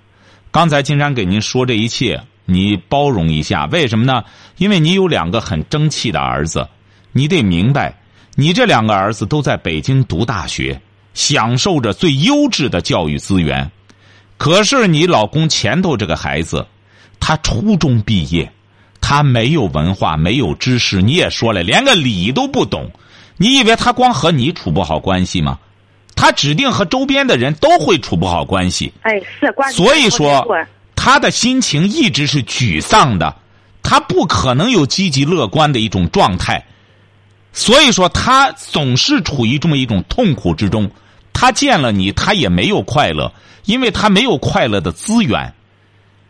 [0.51, 4.25] 刚才金山给您说这一切，你包容一下，为什么呢？
[4.59, 6.69] 因为你有两个很争气的儿子，
[7.13, 7.95] 你得明白，
[8.35, 10.81] 你这两个儿子都在北京读大学。
[11.15, 13.71] 享受着最优质的教育资源，
[14.37, 16.67] 可是你老公前头这个孩子，
[17.21, 18.53] 他初中毕业，
[19.01, 22.91] 他没有文化，没有知识，你也说了，连个理都不懂。
[23.37, 25.57] 你以为他光和你处不好关系吗？
[26.17, 28.93] 他指定和周边的人都会处不好关系。
[29.03, 29.77] 哎，是关系。
[29.77, 30.47] 所以说，
[30.95, 33.35] 他的心情一直是沮丧的，
[33.83, 36.65] 他不可能有积极乐观的一种状态。
[37.53, 40.91] 所以说，他总是处于这么一种痛苦之中。
[41.33, 43.33] 他见了你，他也没有快乐，
[43.65, 45.53] 因为他没有快乐的资源，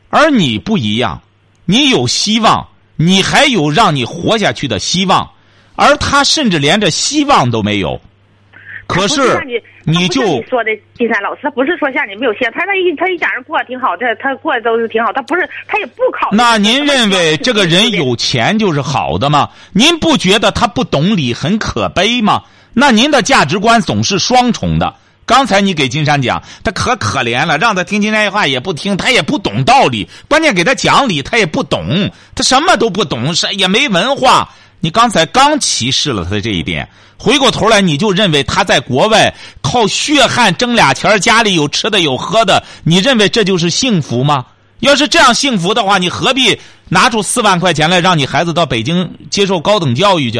[0.08, 1.22] 而你不一样，
[1.66, 2.66] 你有希望，
[2.96, 5.30] 你还有让你活下去的希望，
[5.76, 8.00] 而他甚至连这希望都没有。
[8.86, 9.38] 可是
[9.84, 16.36] 你就说的金山老师，他不是说像你没有希望，他那一他一家人过得挺好，他他过得都是挺好，他不是他也不考虑。
[16.36, 19.50] 那您认为这个人有钱就是好的吗？
[19.72, 22.42] 您不觉得他不懂理很可悲吗？
[22.72, 24.94] 那您的价值观总是双重的。
[25.26, 30.08] 刚才你给金山讲，他可可怜了，让他听金山话也不听，他也不懂道理。
[30.28, 34.50] 关键给他讲理，他也不懂，他什么都不懂，是也没文化。
[34.80, 36.86] 你刚才刚歧视了他的这一点，
[37.18, 44.46] 回过头来你就认为他在国外靠血汗挣俩钱，家里有吃的有喝的，你认为这就是幸福吗？
[44.80, 46.58] 要是这样幸福的话，你何必
[46.90, 50.38] 拿出四万块钱来让你孩子到北京接受高等教育去？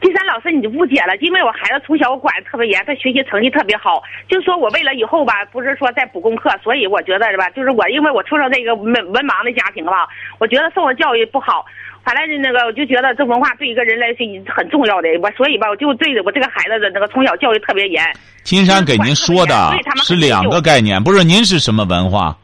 [0.00, 4.00] 金山老师，你就误解了，因为我孩子从小我管的特别严，他学习成绩特别好。
[4.28, 7.50] 就说我为了以后吧，不是说在补功课，所以我觉得是吧？
[7.50, 10.06] 就是我因为我出生在一个文文盲的家庭吧，
[10.38, 11.66] 我觉得受的教育不好。
[12.08, 14.24] 后来那个我就觉得这文化对一个人来说
[14.56, 18.02] 很重要的，我所以吧，我就对我这个孩子的那个从小教育特别严。
[18.44, 22.34] 金山给您说的是两个概念，不是您是什么文化？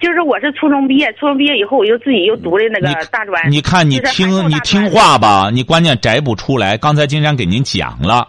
[0.00, 3.50] 就是我是初中毕业，初中毕业以后我又自己又读的那个大专。
[3.50, 6.78] 你看，你听你听话吧，你关键摘不出来。
[6.78, 8.28] 刚才金山给您讲了，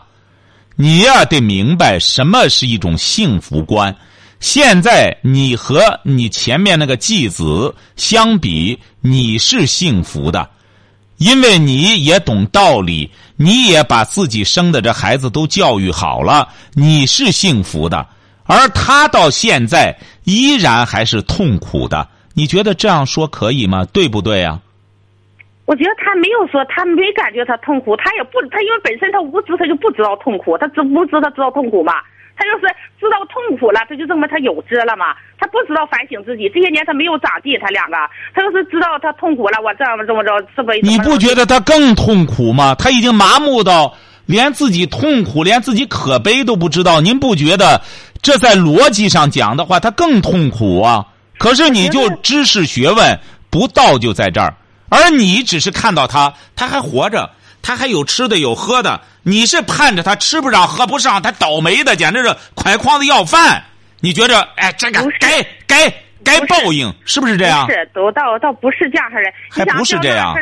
[0.76, 3.96] 你呀得明白什么是一种幸福观。
[4.40, 10.50] 现在你和你前面那个继子相比，你是幸福的，
[11.22, 18.08] 因为你也懂道理，你也把自己生的这孩子都教育好了，你是幸福的。
[18.48, 23.86] 而他到现在依然还是痛苦的，你觉得这样说可以吗？
[23.94, 24.60] 对不对呀？
[25.66, 31.94] 我觉得他没有说，他没感觉他痛苦，他也不，他因为本身他无知，他就不知道痛苦，他知无知他知道痛苦吗？
[32.36, 35.16] 他就是知道痛苦了，他就证明他有知了嘛？
[35.40, 37.98] 他不知道反省自己，这些年他没有咋地，他两个，
[38.34, 40.72] 他要是知道他痛苦了，我这样这么着，是不？
[40.82, 42.76] 你不觉得他更痛苦吗？
[42.76, 43.94] 他已经麻木到
[44.26, 47.82] 连自己痛苦，连自己可悲都不知道，您不觉得？
[48.22, 51.08] 这在逻辑上讲的话，他更痛苦啊！
[51.40, 54.54] 可是你就知识学问不到就在这儿，
[54.90, 63.64] 而你只是看到他，他还活着，他还有吃的有喝的，你是盼着他吃不上喝不上，他倒霉的简直是快筐子要饭。
[64.00, 65.94] 你觉着，哎，这个该该
[66.24, 67.70] 该报应，是不是这样？
[67.70, 70.34] 是，都倒倒不是这样式的，还不是这样。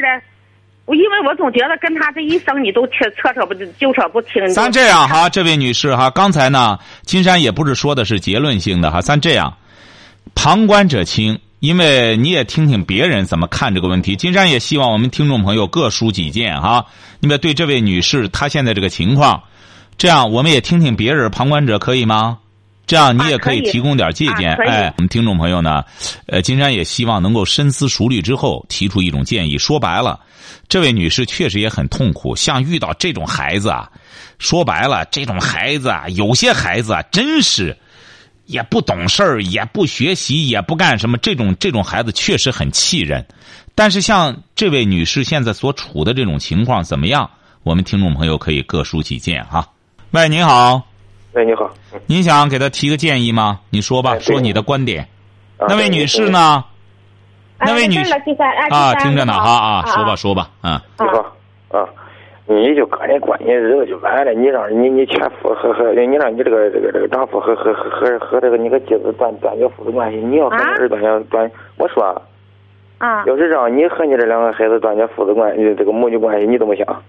[0.85, 4.47] 我因为我总觉得跟他这一生你都扯扯扯不就扯不清。
[4.53, 9.55] 咱这样哈，这位女士哈，刚才呢，金山也不是说的是结论性的哈，咱这样，
[10.33, 14.15] 旁观者清，因为你也听听别人怎么看这个问题。
[14.15, 16.85] 金山也希望我们听众朋友各抒己见哈，
[17.19, 19.43] 你们对这位女士她现在这个情况，
[19.97, 22.37] 这样我们也听听别人旁观者可以吗？
[22.87, 24.51] 这样你也可以提供点借鉴。
[24.65, 25.83] 哎，我们听众朋友呢，
[26.25, 29.57] 呃，金山也希望能够深思熟虑之后提出一种建议。
[29.57, 30.19] 说白了。
[30.67, 33.87] 这位女士确实也很痛苦，像遇到这种孩子啊，
[34.39, 37.77] 说白了，这种孩子啊，有些孩子啊，真是
[38.49, 43.23] 也不懂事儿，也不学习，也不干什么，这种这种孩子确实很气人。
[43.75, 47.29] 但是像这位女士现在所处的这种情况怎么样？
[47.61, 49.67] 我们听众朋友可以各抒己见哈。
[50.11, 50.81] 喂，您好。
[51.33, 51.69] 喂，你好。
[52.07, 53.59] 您想给他提个建议吗？
[53.69, 55.07] 你说吧，说你的观点。
[55.67, 56.65] 那位女士呢？
[57.59, 58.11] 那位女士
[58.71, 61.19] 啊，听着呢哈啊，说吧啊说吧，嗯，啊你说
[61.69, 61.85] 啊，
[62.51, 72.19] 你就跟人过你日子就完了，你让你你前夫和和你让你这个这个这个丈夫和和和和和这个你个妻子断断绝父子关系，你要和你儿子断绝断，我说，
[72.97, 77.03] 啊，要是让你和你这两个孩子断绝父子关系，这个母女关系，你怎么想？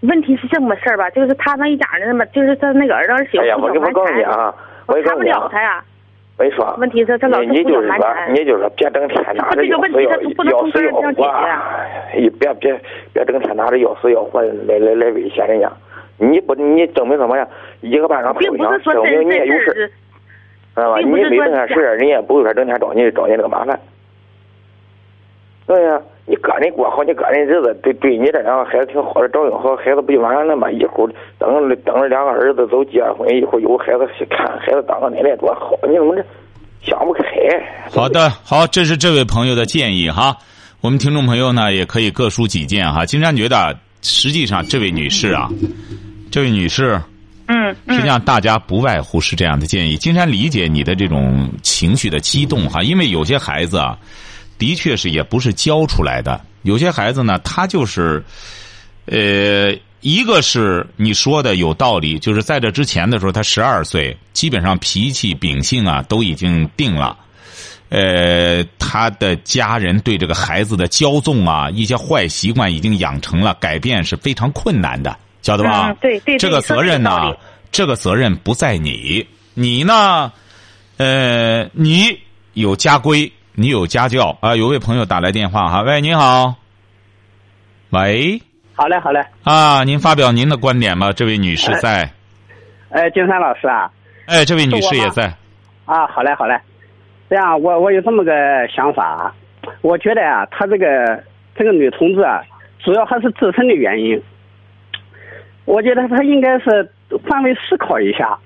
[0.00, 4.52] 问题是这么事儿吧，就是他那一家人嘛，就是他那个儿子儿媳妇哎呀，不我我告诉你啊，
[4.86, 5.76] 我我看不告诉你啊，了他呀。
[5.76, 5.91] 我
[6.36, 7.96] 跟你说，问题是他老是你就是说，
[8.30, 12.80] 你就是说，别整天拿着要死要要死要活，哎别别
[13.12, 15.70] 别整天拿着要死要活来来来威胁人家。
[16.18, 17.46] 你不你证明什么呀？
[17.80, 19.92] 一个巴掌拍不响，证明你也有事，事，
[20.74, 20.98] 知道吧？
[20.98, 23.78] 你没并不是说假整天事，人家也不会说整天找你找你这个麻烦。
[25.66, 30.70] 对呀、你个人过好你个人日子，对对你这两个孩子挺好的，照应好孩子不就完了吗？
[30.70, 36.24] 一会儿等着等着两个儿子都结婚，一会儿有孩子去看孩子当个奶奶多好，你怎么这
[36.84, 37.22] 想不开？
[37.90, 40.36] 好的，好，这是这位朋友的建议哈。
[40.80, 43.04] 我们听众朋友呢，也可以各抒己见哈。
[43.04, 45.48] 金山觉得，实际上这位女士啊，
[46.30, 47.00] 这位女士，
[47.46, 49.96] 嗯实际，上大家不外乎是这样的建议。
[49.96, 53.96] 金山理解你的这种情绪的激动哈，因为有些孩子啊，
[54.62, 56.40] 的确是也不是教出来的。
[56.62, 58.22] 有些孩子呢，他就是，
[59.06, 67.18] 呃，一个是你说的有道理，就是在这之前的时候，他十二岁，基本上脾气秉性啊都已经定了。
[67.88, 75.90] 呃，他的家人对这个孩子的骄纵啊，一些坏习惯已经养成了，改变是非常困难的，晓得吧？
[75.90, 77.34] 嗯对对对这个责任呢
[77.72, 80.30] 这个责任不在你，你呢，
[80.98, 82.16] 呃，你
[82.52, 84.56] 有家规，你有家教啊。
[84.56, 86.54] 有位朋友打来电话哈，喂，您好，
[87.90, 88.40] 喂，
[88.74, 89.24] 好嘞，好嘞。
[89.44, 91.12] 啊，您发表您的观点吧。
[91.12, 92.10] 这位女士在，
[92.90, 93.90] 哎，金山老师啊，
[94.26, 95.26] 哎，这位女士也在，
[95.84, 96.58] 啊，好嘞，好嘞。
[97.28, 98.32] 这样，我我有这么个
[98.68, 99.34] 想法啊，
[99.82, 101.22] 我觉得啊，她这个
[101.54, 102.42] 这个女同志啊，
[102.78, 104.22] 主要还是自身的原因。
[105.64, 106.90] 我觉得她应该是
[107.26, 108.38] 换位思考一下，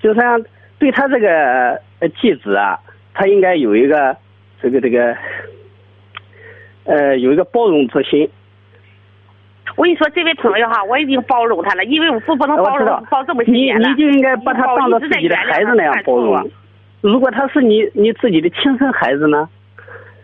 [0.00, 0.40] 就像
[0.78, 2.78] 对她这个呃继子啊，
[3.14, 4.16] 她应该有一个
[4.60, 5.16] 这个这个
[6.84, 8.28] 呃有一个包容之心。
[9.76, 13.88] 我跟你说，这位朋友哈，我已经包容他了，因为我不不能包容包这么些你年了。
[13.88, 16.50] 你就应该把他当做自己的孩子那样包容。
[17.00, 19.48] 如果他是你你自己的亲生孩子呢？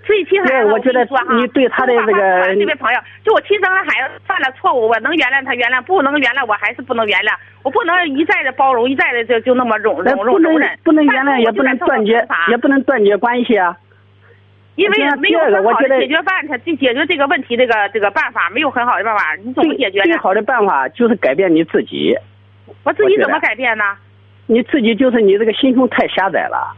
[0.08, 13.76] 最亲孩子，对我觉得跟你说哈你对他的这个这位朋友，就我亲生的孩子犯了错误，我能原谅他原谅，不能原谅我还是不能原谅，我不能一再的包容，一再的就就那么容容那不能容容忍，不能原谅，也不能断绝，也不能断绝关系啊。
[14.76, 20.04] 因为没有很好的解决办法，去解决这个问题这个这个办法没有很好的办法，你怎么解决呢？
[20.04, 22.16] 最好的办法就是改变你自己，
[22.82, 23.84] 我自己怎么改变呢？
[24.46, 26.74] 你自己就是你这个心胸太狭窄了。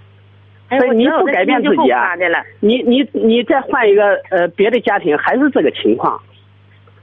[0.71, 2.43] 哎，所以你不改变自己啊宽的了。
[2.61, 6.19] 你你你再换一个呃别的家庭，还是这个情况，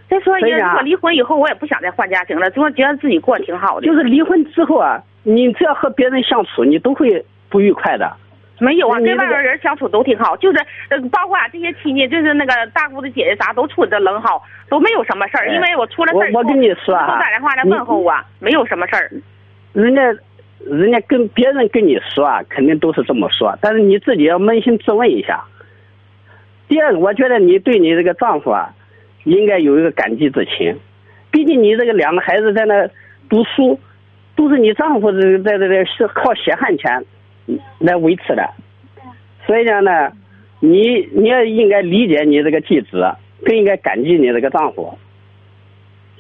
[0.09, 3.85] 再说，如果离婚以后，我也不想再换家庭了，就觉得自己过得挺好的。
[3.85, 8.11] 就是离婚之后啊，你只要和别人相处，你都会不愉快的。
[8.59, 10.57] 没有啊，跟外边人相处都挺好，就是
[10.89, 15.47] 呃，包括啊这些亲戚，就是那个大姑子姐姐啥都处的冷好，都没有什么事儿。
[15.47, 19.11] 哎因为我出了事儿我跟你说啊都打电话来问候我，没有什么事儿。
[19.73, 20.01] 人家，
[20.59, 25.43] 人家跟别人跟你说啊，肯定都是这么说，但是你自己要扪心自问一下。
[26.67, 28.73] 第二个，我觉得你对你这个丈夫啊，
[29.23, 30.77] 应该有一个感激之情，
[31.31, 32.87] 毕竟你这个两个孩子在那
[33.29, 33.79] 读书，
[34.35, 37.05] 都是你丈夫在在这个是靠血汗钱
[37.79, 38.49] 来维持的，
[39.45, 40.11] 所以讲呢，
[40.59, 43.15] 你你也应该理解你这个继子，
[43.45, 44.97] 更应该感激你这个丈夫。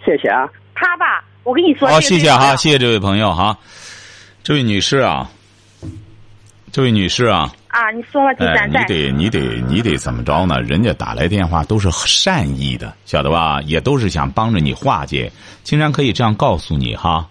[0.05, 0.49] 谢谢啊。
[0.79, 3.57] 他吧，我跟你说，好，这个谢谢哈，这个谢谢这位朋友哈，
[4.47, 5.29] 这位女士啊，
[6.71, 8.79] 这位女士啊，啊，你说吧，金哎，山在。
[8.79, 10.61] 你得你得你得怎么着呢？
[10.61, 13.61] 人家打来电话都是善意的，晓得吧？
[13.63, 15.29] 也都是想帮着你化解。
[15.63, 17.27] 竟然可以这样告诉你哈，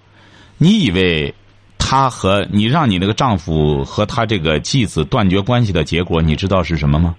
[0.59, 1.35] 你以为
[1.79, 7.16] 他和你让你那个丈夫和他这个继子断绝关系的结果，你知道是什么吗？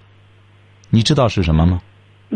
[0.92, 1.82] 你知道是什么吗？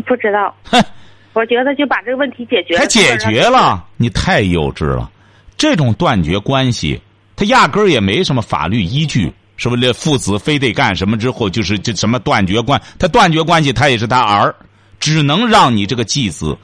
[0.04, 0.84] 不知道， 哼，
[1.32, 2.80] 我觉得就把这个问题解决了。
[2.80, 3.86] 还解决了？
[3.98, 5.08] 你太幼稚了！
[5.56, 7.00] 这种断绝关系，
[7.42, 9.32] 他压根儿也没什么法律依据。
[9.56, 14.54] 什么这父子非得干什么之后，就是这什么断绝关，他断绝关系，他也是他儿，
[15.00, 16.56] 只能让你这个继子，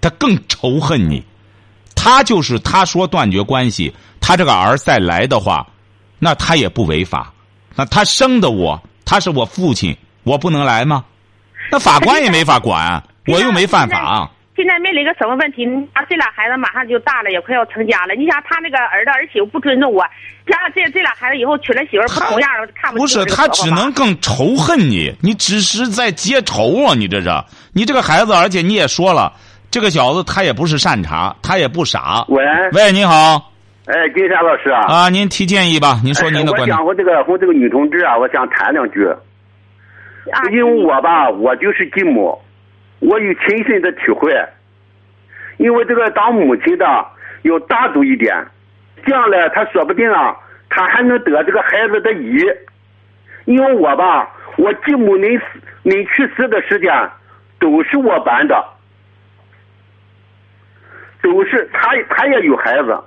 [0.00, 1.22] 他更仇恨你。
[1.94, 5.66] 他就是他说断绝关系，他这个儿再来的话，
[6.18, 7.30] 那他也不违法。
[7.74, 11.04] 那他生的我，他是我父亲，我不能来吗？
[11.70, 14.30] 那法官也没法管，我又没犯法。
[14.56, 15.66] 现在面临一个什么问题？
[15.92, 18.14] 啊，这俩孩子马上就大了，也快要成家了。
[18.14, 20.04] 你想他那个儿子儿媳妇不尊重我，
[20.46, 26.94] 加上这这俩孩子以后娶了媳妇不同样，看不不是他只能更仇恨你，你只是在结仇啊！
[26.94, 27.28] 你这是，
[27.72, 29.32] 你这个孩子，而且你也说了，
[29.72, 32.24] 这个小子他也不是善茬，他也不傻。
[32.28, 33.50] 喂喂，你好。
[33.86, 34.86] 哎，金山老师啊。
[34.86, 36.76] 啊，您提建议吧，您说您的观点。
[36.76, 39.04] 我想我这个和这个女同志啊，我想谈两句。
[40.32, 40.46] 啊。
[40.52, 42.38] 因为我吧，我就是继母。
[43.04, 44.32] 我有亲身的体会，
[45.58, 47.06] 因为这个当母亲的
[47.42, 48.34] 要大度一点，
[49.06, 50.34] 将来他说不定啊，
[50.70, 52.38] 他还能得这个孩子的意。
[53.44, 55.44] 因为我吧，我继母临死
[55.82, 56.90] 临去世的时间
[57.60, 58.64] 都是我办的，
[61.20, 62.98] 都是他他也有孩子，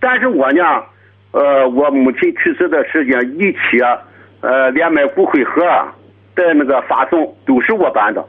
[0.00, 0.82] 但是我呢，
[1.30, 3.80] 呃，我母亲去世的时间一起
[4.40, 5.62] 呃连买骨灰盒
[6.34, 8.26] 在那个发送都是我办的。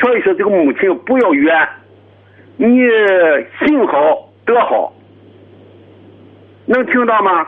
[0.00, 1.68] 所以说，这个母亲不要冤，
[2.56, 2.78] 你
[3.58, 4.92] 行好得好，
[6.66, 7.46] 能听到吗？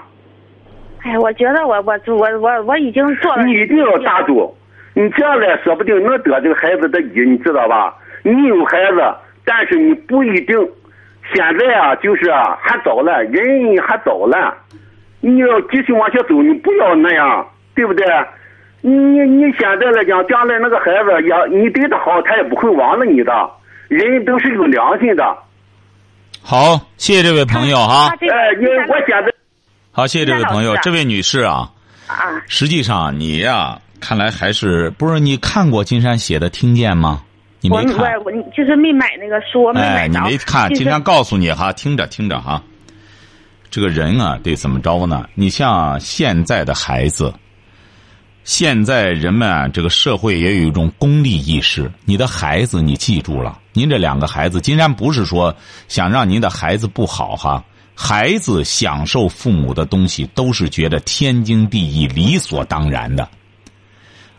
[1.02, 3.44] 哎，我觉得我我我我我已经做了。
[3.44, 4.54] 你一定要大度，
[4.94, 7.94] 你这样来说不定能得这个孩子的意，你知道吧？
[8.22, 9.00] 你有孩子，
[9.44, 10.56] 但是你不一定。
[11.34, 14.54] 现在啊，就是啊，还早了，人还早了，
[15.20, 17.44] 你要继续往下走，你不要那样，
[17.74, 18.06] 对不对？
[18.88, 23.32] 你你现在来讲，将来那个孩子也你对他好，他也不会忘了你的。
[23.88, 25.24] 人都是有良心的。
[26.40, 28.08] 好，谢谢这位朋友哈。
[28.10, 28.16] 哎，
[28.60, 29.32] 你我现在
[29.90, 31.68] 好，谢谢这位朋友，这位女士啊。
[32.06, 32.40] 啊。
[32.46, 37.22] 实际上，你呀，看来还是不是你看过金山写的《听见》吗？
[37.60, 38.14] 你没看。
[38.20, 42.62] 我我就是没买那个书，没买哎，你没看，金山告诉你哈，听着听着哈。
[43.68, 45.28] 这个人啊，得怎么着呢？
[45.34, 47.34] 你像现在的孩子。
[48.46, 51.90] 现在人们啊，这个社会也有一种功利意识。
[52.04, 55.52] 你的孩子，你记住了，您这两个孩子，金山不是说
[55.88, 57.64] 想让您的孩子不好哈。
[57.96, 63.28] 孩子享受父母的东西，都是觉得天经地义、理所当然的。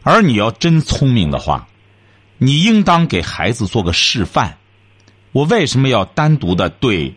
[0.03, 1.67] 而你要真聪明的话，
[2.37, 4.57] 你应当给孩子做个示范。
[5.33, 7.13] 我为什么要单独的对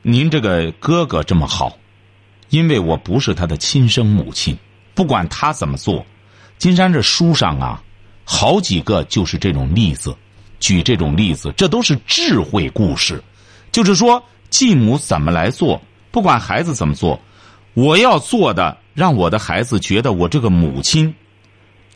[0.00, 1.76] 您这个哥哥这么好？
[2.48, 4.56] 因为我不是他的亲生母亲，
[4.94, 6.06] 不管他怎么做。
[6.60, 7.82] 金山这书上啊，
[8.22, 10.14] 好几个就是这种例子，
[10.60, 13.20] 举这种例子，这都是智慧故事。
[13.72, 17.18] 就是说，继母怎么来做，不管孩子怎么做，
[17.72, 21.14] 我要做的，让我的孩子觉得我这个母亲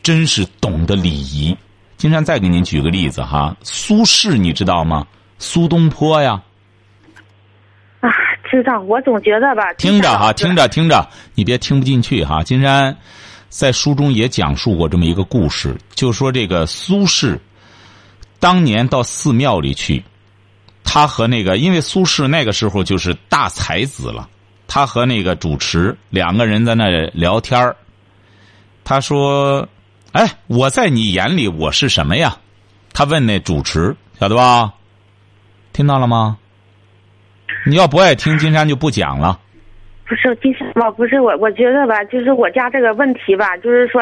[0.01, 1.55] 真是懂得礼仪。
[1.95, 5.05] 金山再给您举个例子哈，苏轼你知道吗？
[5.37, 6.41] 苏东坡呀。
[7.99, 8.09] 啊，
[8.49, 8.81] 知道。
[8.81, 9.71] 我总觉得吧。
[9.77, 12.97] 听着哈，听着听着，你别听不进去哈，金山。
[13.55, 17.39] 在书中也讲述过这么一个故事，就说这个苏轼
[18.37, 20.03] 当年到寺庙里去，
[20.83, 24.27] 他和那个因为苏轼那个时候就是大才子了，
[24.67, 27.73] 他和那个主持两个人在那聊天
[28.83, 29.65] 他说
[30.11, 32.37] ：“哎，我在你眼里我是什么呀？”
[32.91, 34.73] 他问那主持，晓得吧？
[35.71, 36.37] 听到了吗？
[37.65, 39.39] 你要不爱听，金山就不讲了。
[40.07, 40.91] 不是金山吧？
[40.91, 44.01] 不是我，我觉得吧，就是我家这个问题吧，就是说，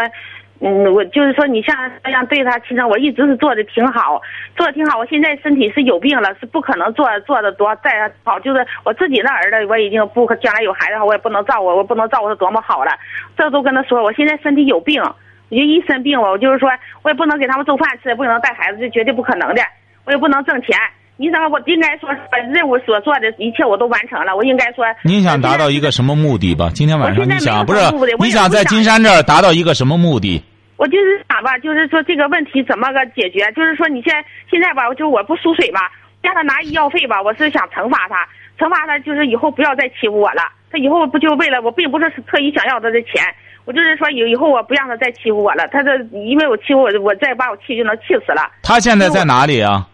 [0.60, 4.22] 嗯，我就是说，你像这样对他亲生，我一直是做的挺好，
[4.58, 5.00] 做的挺好。
[5.00, 8.38] 我现在身体是有病了，是不可能做做的多再好。
[8.40, 12.92] 就是我自己的儿子，我已经不将来有孩子的话我也不能照顾，我不能照顾他多么好了。
[13.38, 16.70] 这都跟他说，我现在身体有病，我就一生病了，我就是说
[17.02, 19.62] 我也不能给他们做饭吃，也不能带孩子，这绝对不可能的。
[20.06, 20.78] 我也不能挣钱。
[21.18, 21.48] 你怎么？
[21.50, 24.36] 我应该说把任务所做的一切我都完成了。
[24.36, 26.72] 我应该说，您想达到一个什么目的吧？
[26.74, 27.80] 今天晚上你想不是？
[28.20, 30.44] 你想在金山这儿达到一个什么目的？
[30.78, 33.52] 我就是想吧，就是说这个问题怎么个解决？
[33.56, 37.22] 就是说你现在现在吧，就我不输水吧，让他拿医药费吧。
[37.22, 40.42] 我是想惩罚他，惩罚他就是以后不要再欺负我了。
[40.72, 43.24] 他以后不就为了我，并不是特意想要他的钱，
[43.66, 45.68] 我就是说以以后我不让他再欺负我了。
[45.72, 48.52] 他这因为我欺负我，我再把我气就能气死了。
[48.64, 49.88] 他现在在哪里啊？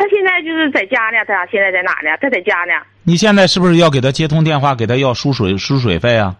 [0.00, 2.16] 他现在就是在家呢，他现在在哪呢？
[2.22, 2.72] 他在家呢。
[3.04, 6.34] 你现在是不是要给他接通电话，给他要输水输水费啊？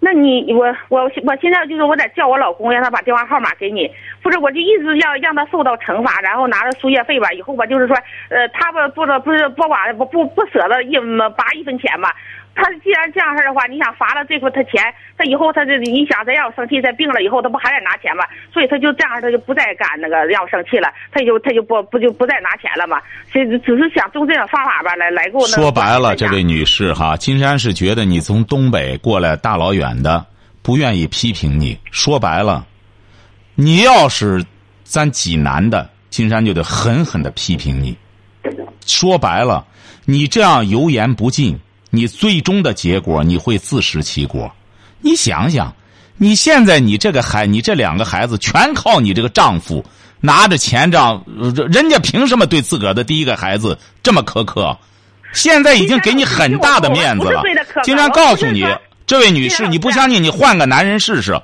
[0.00, 3.88] 那你我我我现在就是我得叫我老公，让他把电话号码给你。
[4.20, 7.30] 不是，我就一直要让他受到惩罚，然后拿着输液费吧。
[7.30, 7.96] 以后吧，就是说，
[8.28, 10.96] 呃，他不不不是不管不不不舍得一
[11.36, 12.12] 拔一分钱吧。
[12.60, 14.82] 他既然这样式的话，你想罚了这份他钱，
[15.16, 18.24] 他以后他这你想再让我生气，再病了以后，他不还得拿钱吗？
[18.52, 23.00] 所以他就这样，他就不再敢那个让我生气了，他就他就不不就不再拿钱了嘛？
[23.30, 25.46] 只只是想用这种方法吧，来来给我。
[25.46, 30.26] 说白了，这位女士哈，金山是觉得你从东北过来大老远的，
[30.60, 31.78] 不愿意批评你。
[31.92, 32.66] 说白了，
[33.54, 34.44] 你要是
[34.82, 37.96] 咱济南的，金山就得狠狠的批评你。
[38.84, 39.64] 说白了，
[40.06, 41.56] 你这样油盐不进，
[41.90, 44.50] 你最终的结果你会自食其果。
[45.00, 45.74] 你想想，
[46.16, 49.84] 你现在你这个孩，你这两个孩子全靠你这个丈夫
[50.20, 51.24] 拿着钱账，
[51.70, 54.76] 人家凭什么对自个儿的第一个孩子这么苛刻？
[55.32, 57.42] 现在已经给你很大的面子了。
[57.84, 58.64] 经常告诉你，
[59.06, 61.40] 这位女士，你不相信，你换个男人试试，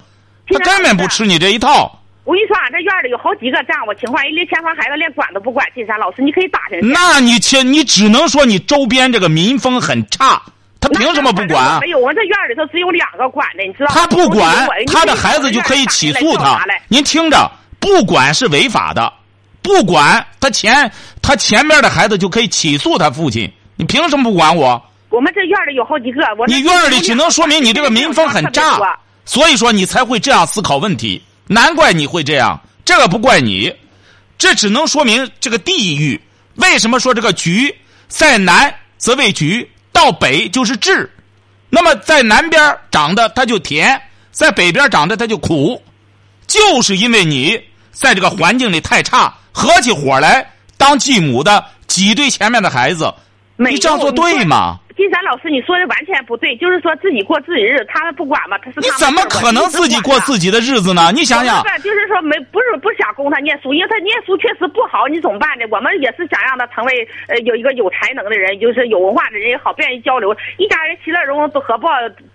[0.49, 2.01] 他根本不吃你这一套。
[2.24, 5.66] 我跟你说，俺这院里有好几个这样的情况，人连前方孩子连管都不管。
[5.74, 6.80] 金山老师，你可以打听。
[6.82, 10.40] 那你且你只能说你周边这个民风很差，
[10.80, 11.78] 他凭什么不管？
[11.80, 13.92] 没有，我这院里头只有两个管的，你知道吗？
[13.94, 16.58] 他不管，他的孩子就可以起诉他。
[16.88, 19.12] 您听着，不管是违法的，
[19.60, 23.52] 不管他前他前面的孩子就可以起诉他父亲。
[23.76, 24.82] 你凭什么不管我？
[25.10, 31.22] 我们这院里有好几个，我你院里只能说明你这个民风很差，所以说你才会这样思考问题。
[31.47, 33.74] 难怪你会这样，这个不怪你，
[34.38, 36.20] 这只能说明这个地域。
[36.57, 37.74] 为什么说这个局
[38.09, 41.09] 在南则为橘，到北就是枳？
[41.68, 45.82] 那么在南边长的它就甜，在北边长的它就苦，
[46.47, 53.12] 就是因为你在这个环境里太差，合起伙来当继母的挤兑前面的孩子，
[53.57, 54.78] 你这样做对吗？
[55.05, 61.12] 金山老师，你说的完全不对，就是说自己过自己日子，他们不管嘛，他是你怎么可能自己过自己的日子呢？
[61.12, 65.66] 你想想，就是说没不是不想供他念书，因为他念书确实不好，你怎么办呢？
[65.70, 71.86] 我们也是想让他成为呃有一个有才能的人，就是有文化的人也好，便于交流，一家人其乐融融都合不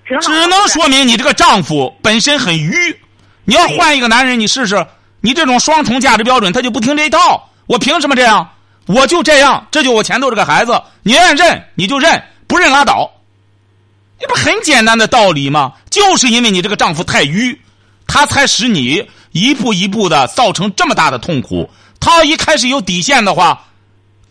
[0.08, 0.22] 挺好。
[0.22, 2.72] 只能说明你这个丈夫本身很愚，
[3.46, 4.86] 你要换一个男人，你试试，
[5.22, 7.50] 你这种双重价值标准，他就不听这一套。
[7.66, 8.48] 我凭什么这样？
[8.86, 10.72] 我就这样，这就我前头这个孩子，
[11.04, 12.22] 你愿意认你就认。
[12.50, 13.12] 不认拉倒，
[14.20, 15.74] 这不很简单的道理吗？
[15.92, 17.62] 就是因为你这个丈夫太愚，
[18.08, 21.70] 他才使你一步一步的造成这么大的痛苦。
[22.00, 23.68] 他要一开始有底线的话，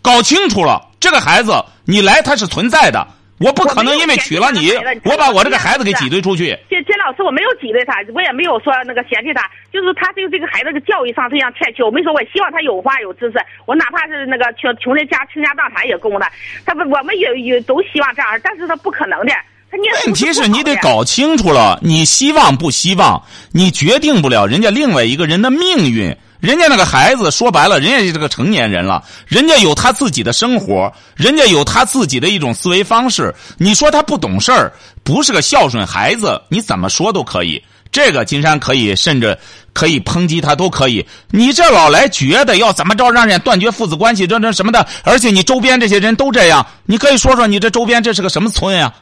[0.03, 3.07] 搞清楚了这个孩子你来他是存在的。
[3.39, 4.73] 我不可能因为娶了你，
[5.05, 6.59] 我把我这个孩子给挤兑出去。
[6.69, 11.83] 金金老师，我没有挤兑他，我也没有说那个嫌弃他，就是他对这个孩子的教育上这样欠缺。
[11.85, 16.29] 我没说，我希望他有话有知识，我哪怕是那个穷穷人家倾家荡产也供他。
[16.67, 19.33] 他不，我们也也都希望这样，但是他不可能的。
[19.71, 19.77] 他
[20.07, 23.23] 问题是你得搞清楚了，你希望不希望，
[23.53, 26.17] 你决定不了人家另外一个人的命运。
[26.41, 33.35] 人家那个孩子说白了，人家是个成年人了，人家有他自己的生活，人家有他自己的一种思维方式。
[33.57, 34.73] 你说他不懂事儿，
[35.03, 37.63] 不是个孝顺孩子，你怎么说都可以。
[37.91, 39.37] 这个金山可以，甚至
[39.73, 41.05] 可以抨击他都可以。
[41.31, 48.93] 你这老来觉得要怎么着让人断绝父子关系，这这什么的，而且你周边这些人都这样，你可以说说你这周边这是个什么村呀？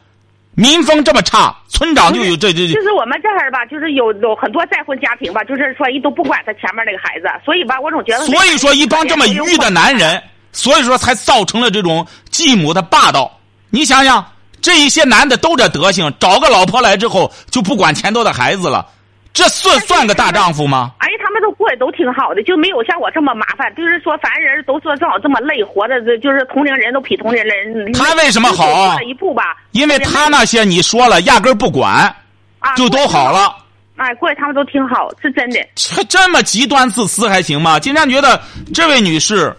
[0.57, 2.67] 民风这么差，村长就有这这。
[2.73, 8.25] 就是我们这儿吧，就是有有很多再婚家庭吧，就是说一都不管他前面那个孩子，所以吧，我总觉得。
[8.25, 13.39] 所以说，一帮这么愚的男人，所以说才造成了这种继母的霸道。
[13.69, 14.25] 你想想，
[14.63, 18.87] 这一些男的都这德行，找个老婆来之后就不管前头的孩子了，
[19.35, 20.93] 这算算个大丈夫吗？
[20.99, 21.07] 哎。
[21.41, 23.75] 都过得都挺好的，就没有像我这么麻烦。
[23.75, 27.93] 就是说，凡人都说正好这么累，活的就是同龄人都比同龄人。
[27.93, 29.01] 他为什么好？
[29.03, 29.57] 一步吧。
[29.73, 32.15] 因为他那些你说了，压根儿不管，
[32.77, 33.55] 就都好了。
[33.97, 35.59] 哎，过得他们都挺好，是真的。
[35.75, 37.81] 这这么极端自私还行吗？
[37.81, 38.41] 金山觉得，
[38.75, 39.57] 这位女士，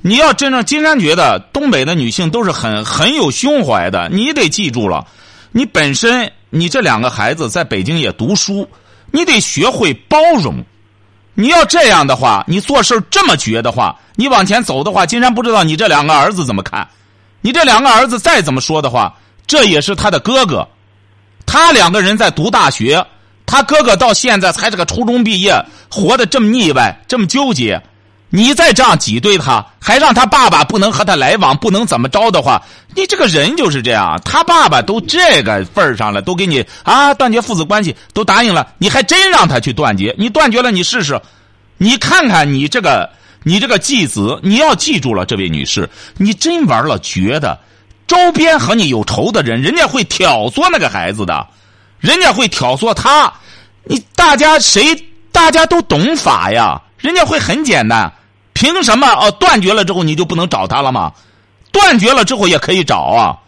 [0.00, 4.08] 你要真正金山觉得，东北的女性都是很很有胸怀的。
[4.10, 5.04] 你得记住了，
[5.50, 8.68] 你本身你这两个孩子在北京也读书，
[9.10, 10.64] 你得学会包容。
[11.34, 16.86] 你要这样的话，你做事这么绝的话，你往前走的话，金山不知道你这两个儿子怎么看。
[17.40, 19.14] 你这两个儿子再怎么说的话，
[19.46, 20.68] 这也是他的哥哥，
[21.46, 23.06] 他两个人在读大学，
[23.46, 27.82] 他哥哥到现在才是个初中毕业，活得这么腻歪，这么纠结。
[28.32, 32.62] 你再这样挤兑他，还让他爸爸不能和他来往，不能怎么着的话，
[32.94, 34.20] 你这个人就是这样。
[34.24, 40.14] 他爸爸都这个份上了，都给你啊断绝父子关系，都答应了，你还真让他去断绝？
[40.16, 41.20] 你断绝了，你试试，
[41.76, 43.10] 你看看你这个
[43.42, 47.58] 你这个继子，你要记住了，这位女士，你真玩了绝的，
[48.06, 51.48] 周边和你有仇的人，人家会挑唆那个孩子的，
[51.98, 53.32] 人家会挑唆他，
[53.82, 54.96] 你大家谁
[55.32, 58.12] 大家都懂法呀，人家会很简单。
[58.52, 59.30] 凭什么哦？
[59.32, 61.12] 断绝了之后你就不能找他了吗？
[61.72, 63.38] 断绝了之后也可以找啊。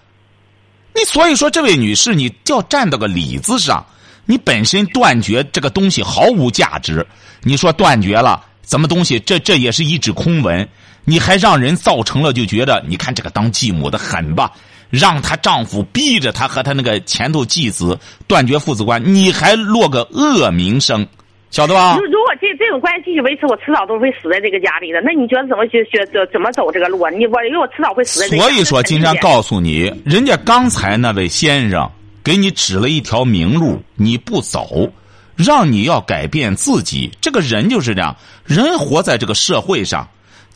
[0.94, 3.84] 你所以说，这位女士，你就要站到个理子上。
[4.24, 7.07] 你本身断绝这个东西毫无价值。
[7.42, 9.18] 你说断绝了，怎么东西？
[9.20, 10.68] 这这也是一纸空文。
[11.05, 14.53] 你还让人造成了就觉得，你看这个当继母的狠吧？
[14.90, 17.98] 让她丈夫逼着她和她那个前头继子
[18.28, 21.07] 断绝父子关，你还落个恶名声。
[21.53, 22.07] 晓得吧如？
[22.07, 25.03] 如果这这种关系继续维持，我迟早都会死在这个家里的。
[25.03, 27.11] 那你觉得怎么学学怎怎么走这个路啊？
[27.11, 28.48] 你我因为我迟早会死在这个家。
[28.48, 31.88] 所以说，金山告诉你，人家刚才那位先生
[32.24, 34.90] 给你指了一条明路，你不走，
[35.36, 37.12] 让你要改变自己。
[37.20, 40.09] 这个人就是这样，人活在这个社会上，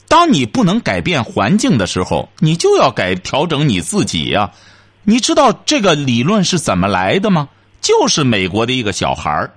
[0.09, 4.51] 当你不能改变环境的时候，你就要改调整你自己呀、
[5.05, 7.51] 你知道这个理论是怎么来的吗？
[7.83, 9.51] 就是美国的一个小孩儿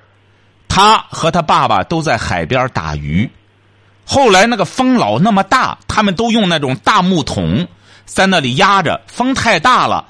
[0.70, 3.30] 他和他爸爸都在海边打鱼。
[4.06, 7.68] 后来那个风老那么大，他们都用那种大木桶
[8.06, 10.06] 在那里压着，风太大了，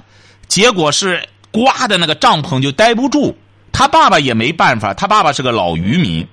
[0.46, 3.36] 结果是刮的那个帐篷就待不住。
[3.72, 6.26] 他爸爸也没办法，他爸爸是个老渔民。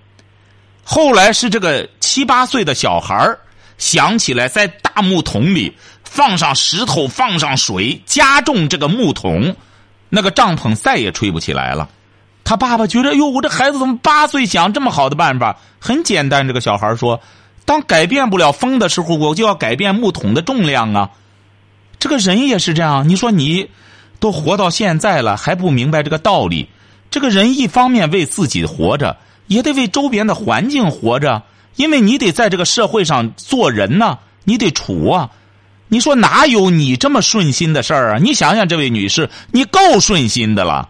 [0.84, 3.36] 后来是这个七八岁的小孩
[3.78, 9.55] 想起来，在大木桶里放上石头，放上水，加重这个木桶，
[10.09, 11.89] 那个帐篷再也吹不起来了。
[12.47, 15.57] 他爸爸觉得，哟，我这孩子怎么八岁想这么好的办法？
[15.79, 17.19] 很简单，这个小孩说
[17.65, 21.09] ：“当改变不了风的时候，我就要改变木桶的重量啊。”
[21.99, 23.09] 这个人也是这样。
[23.09, 23.69] 你说你
[24.21, 26.69] 都活到现在了，还不明白这个道理？
[27.11, 29.17] 这个人一方面为自己活着，
[29.47, 31.43] 也得为周边的环境活着，
[31.75, 35.29] 因为你得在这个社会上做人呢、你得处啊。
[35.89, 38.19] 你说哪有你这么顺心的事儿啊？
[38.21, 40.87] 你想想，这位女士，你够顺心的了。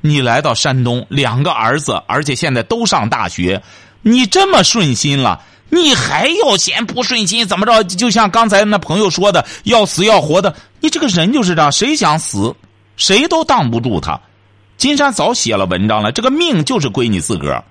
[0.00, 3.62] 你来到山东，两个儿子，而且现在都上大学，
[4.02, 7.46] 你这么顺心了，你还要嫌不顺心？
[7.46, 7.84] 怎么着？
[7.84, 12.54] 就像刚才那朋友说的，要死要活的，你这个人就是这样，谁想死，
[12.96, 14.20] 谁都挡不住他。
[14.76, 17.62] 金山早写了文章了，这个命就是归你自个儿。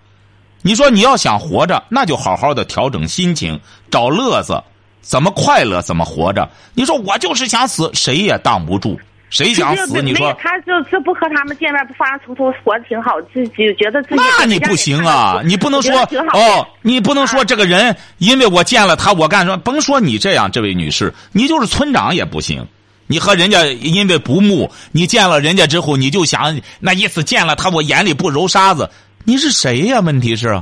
[0.61, 3.59] 你说你要想活着，那就好好的调整心情，
[3.89, 4.61] 找乐子，
[5.01, 6.47] 怎么快乐怎么活着。
[6.75, 8.99] 你说我就是想死，谁也挡不住。
[9.29, 10.01] 谁想死？
[10.01, 15.41] 你说他就这不和他们见面不发生冲突，活得挺好，自己觉得自己那你不行啊！
[15.45, 15.99] 你不能说
[16.33, 19.57] 哦，你不能说这个人，因为我见了他，我干什么？
[19.57, 22.65] 甭说你这样，这位女士，你就是村长也不行。
[23.11, 28.89] 你和人家因为不睦，你见了人家之后，你就想那意思见了他，我眼里不揉沙子。
[29.23, 29.99] 你是谁呀？
[29.99, 30.61] 问题是，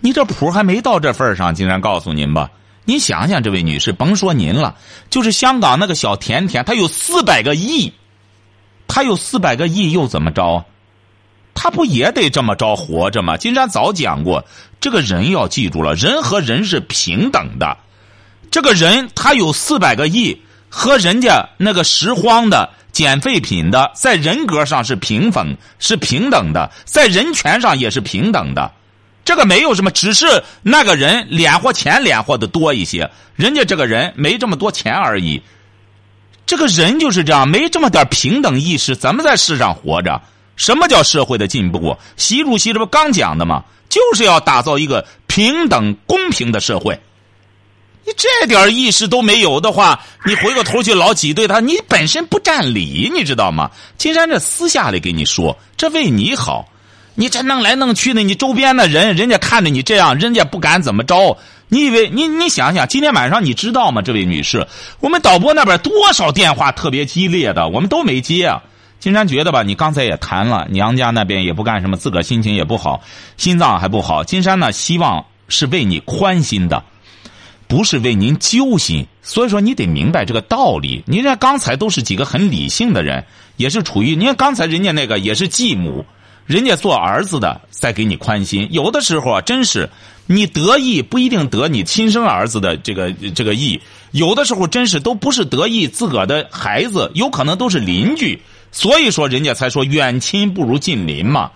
[0.00, 1.52] 你这谱还没到这份上。
[1.52, 2.48] 竟然告诉您吧，
[2.84, 4.76] 您想想，这位女士，甭说您了，
[5.10, 7.92] 就是香港那个小甜甜，她有四百个亿，
[8.92, 10.64] 他有四百个亿又怎么着？
[11.54, 13.36] 他不也得这么着活着吗？
[13.36, 14.44] 金山早讲过，
[14.80, 17.78] 这个人要记住了，人和人是平等的。
[18.50, 28.72] 这个人他有四百个亿，和人家那个拾荒的、捡废品的，在人格上是平等、是平等的，在人权上也是平等的。
[29.24, 35.40] 这个没有什么，只是那个人敛和钱敛和的多一些，人家这个人没这么多钱而已。
[36.50, 40.20] 这个人就是这样，没这么点平等意识，怎么在世上活着？
[40.56, 41.96] 什么叫社会的进步？
[42.16, 43.62] 习主席这不刚讲的吗？
[43.88, 46.98] 就是要打造一个平等公平的社会。
[48.04, 53.70] 你这点意识都没有的话，你回过头去老挤兑他，你本身不占理，你知道吗？
[53.96, 56.68] 金山这私下里给你说，这为你好。
[57.14, 61.38] 你这弄来弄去的，你周边的人，人家看着你这样，人家不敢怎么着。
[61.70, 64.02] 你以为你你想想，今天晚上你知道吗？
[64.02, 64.66] 这位女士，
[64.98, 68.62] 我们导播那边多少电话特别激烈的，我们都没接啊。
[68.98, 73.00] 金山觉得吧，你刚才也谈了，娘家那边也不干什么，自个儿心情也不好，
[73.36, 74.24] 心脏还不好。
[74.24, 76.82] 金山呢，希望是为你宽心的，
[77.68, 79.06] 不是为您揪心。
[79.22, 81.04] 所以说，你得明白这个道理。
[81.06, 83.24] 您这刚才都是几个很理性的人，
[83.56, 86.04] 也是处于您看刚才人家那个也是继母，
[86.46, 88.68] 人家做儿子的在给你宽心。
[88.72, 89.88] 有的时候啊，真是
[90.32, 93.80] 你得意不一定得你亲生儿子的这个这个意，
[94.12, 98.40] 有的时候真是都不是得意自个儿的孩子，有可能都是邻居。
[98.70, 101.50] 所以说，人家才说远亲不如近邻嘛。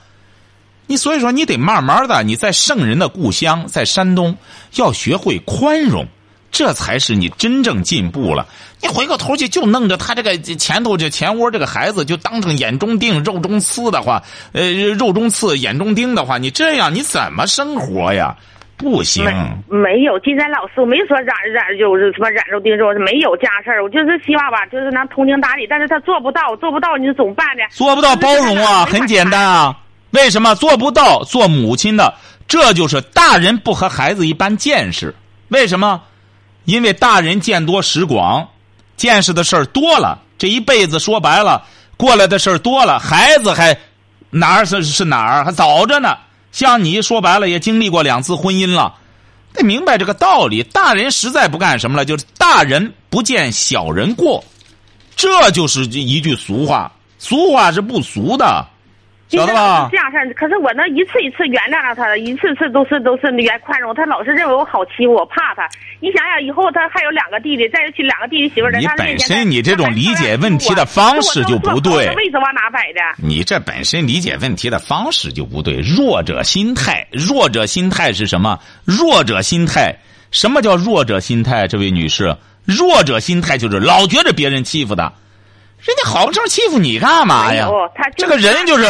[0.88, 4.36] 你所以说，你得慢慢的，你在圣人的故乡，在山东，
[4.74, 6.08] 要学会宽容，
[6.50, 8.48] 这才是你真正进步了。
[8.82, 18.36] 你回过头去就弄着他这个前头这前窝这个孩子，就当成眼中钉、肉中刺的话，呃，肉中刺、眼中钉的话，你这样你怎么生活呀？
[18.76, 19.24] 不行。
[19.24, 23.82] 没没有，金山老师，我没说染染就是什么染肉丁肉，没有家事儿。
[23.82, 27.62] 我就是希望吧，就是能通情达理，但是他做不到，做不到你怎么办呢？
[27.70, 29.76] 做不到包容啊，很简单啊。
[30.10, 31.22] 为什么做不到？
[31.24, 32.14] 做母亲的，
[32.46, 35.14] 这就是大人不和孩子一般见识。
[35.48, 36.02] 为什么？
[36.64, 38.48] 因为大人见多识广，
[38.96, 41.62] 见识的事儿多了，这一辈子说白了，
[41.96, 43.76] 过来的事儿多了，孩子还
[44.30, 46.16] 哪儿是是哪儿，还早着呢。
[46.54, 48.94] 像你说白了，也经历过两次婚姻了，
[49.52, 50.62] 得明白这个道理。
[50.62, 54.44] 大人实在不干什么了，就是大人不见小人过，
[55.16, 56.92] 这就是一句俗话。
[57.18, 58.64] 俗话是不俗的。
[59.36, 65.68] 晓得吧这样事儿，可是我能一次一次原谅了他，一次次都是都是原宽容，他老是认为我好欺负，我怕他。
[66.00, 73.00] 你想想，以后他还有两个弟弟，再去两个弟弟媳妇儿在你本身你这种理解问题的方式就不对为什么往哪摆的？
[73.16, 75.76] 你这本身理解问题的方式就不对。
[75.80, 78.58] 弱者心态，弱者心态是什么？
[78.84, 79.96] 弱者心态，
[80.30, 81.66] 什么叫弱者心态？
[81.66, 85.12] 这位女士，弱者心态就是老觉着别人欺负他，
[85.84, 87.68] 人家好不成欺负你干嘛呀
[88.16, 88.86] 这个人就是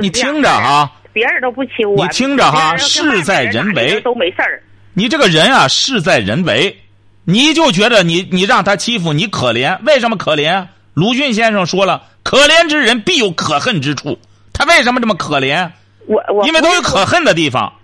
[0.00, 4.62] 你听着啊，别人都不欺负我，你听着哈事在人为都没事儿。
[4.94, 6.78] 你这个人啊，事在人为，
[7.24, 10.66] 你就觉得你你让他欺负你可怜，为什么可怜？
[10.94, 14.18] 鲁迅先生说了，可怜之人必有可恨之处。
[14.54, 15.70] 他为什么这么可怜？
[16.06, 17.74] 我我因为都有可恨的地方。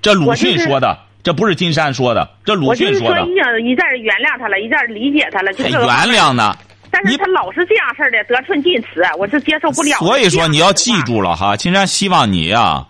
[0.00, 3.26] 这鲁迅说的，这不是金山说的，这鲁迅说的。
[3.26, 6.56] 一样一再原谅他了，一再理解他了，就还原谅呢？
[6.88, 9.98] 你但是他老是这样式儿的，得寸进尺，我是接受不了。
[9.98, 12.86] 所以说你要记住了哈，金山希望你呀、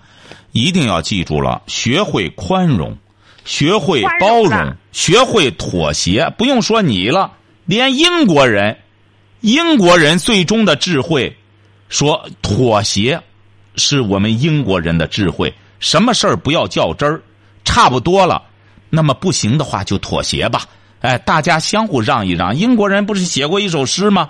[0.53, 2.97] 一定要记住了，学会宽容，
[3.45, 6.33] 学会包容容，学会妥协。
[6.39, 7.33] 不用说你了，
[7.67, 8.79] 连英国人，
[9.41, 11.37] 英国人最终的智慧，
[11.89, 13.21] 说妥协，
[13.77, 15.53] 是我们英国人的智慧。
[15.81, 17.23] 什么事儿不要较真儿，
[17.65, 18.43] 差不多了，
[18.91, 20.63] 那么不行的话就妥协吧。
[21.01, 22.57] 哎，大家相互让一让。
[22.57, 24.29] 英国人不是写过一首诗吗？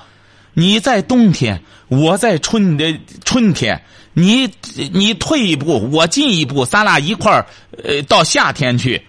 [0.54, 3.80] 你在冬天，我在春的春天，
[4.12, 4.50] 你
[4.92, 7.46] 你退一步，我进一步，咱俩一块儿
[7.84, 9.00] 呃到夏天去。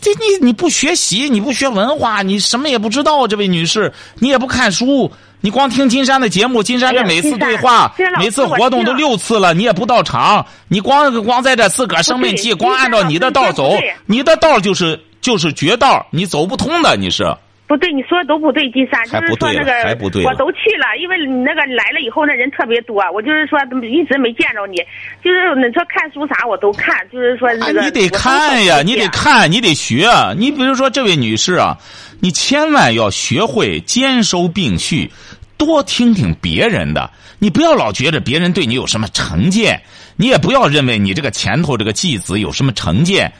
[0.00, 3.28] 这你你不学习，你不学文化，你什么也不知道。
[3.28, 5.12] 这位女士，你也不看书，
[5.42, 13.76] 你光听金山的节目，金山这每次对话每次活动都六次了，你也不到场，你光光在这自个儿生闷气，光按照你的道走
[14.06, 17.24] 你的道就是就是绝道，你走不通的，你是。
[17.68, 24.76] 不对，你说的都不对，金山就是说那个还不对我都去了，因为你那个来了以后，那人特别多，我就是说一直没见着你，
[25.24, 30.06] 就是你说看书啥我都看，就是说那个、啊、你得看呀，你得看，你得学。
[30.36, 31.78] 你比如说这位女士啊，
[32.20, 35.10] 你千万要学会兼收并蓄，
[35.56, 37.08] 多听听别人的。
[37.38, 39.80] 你不要老觉着别人对你有什么成见，
[40.16, 43.32] 你也不要认为你这个前头这个继子有什么成见。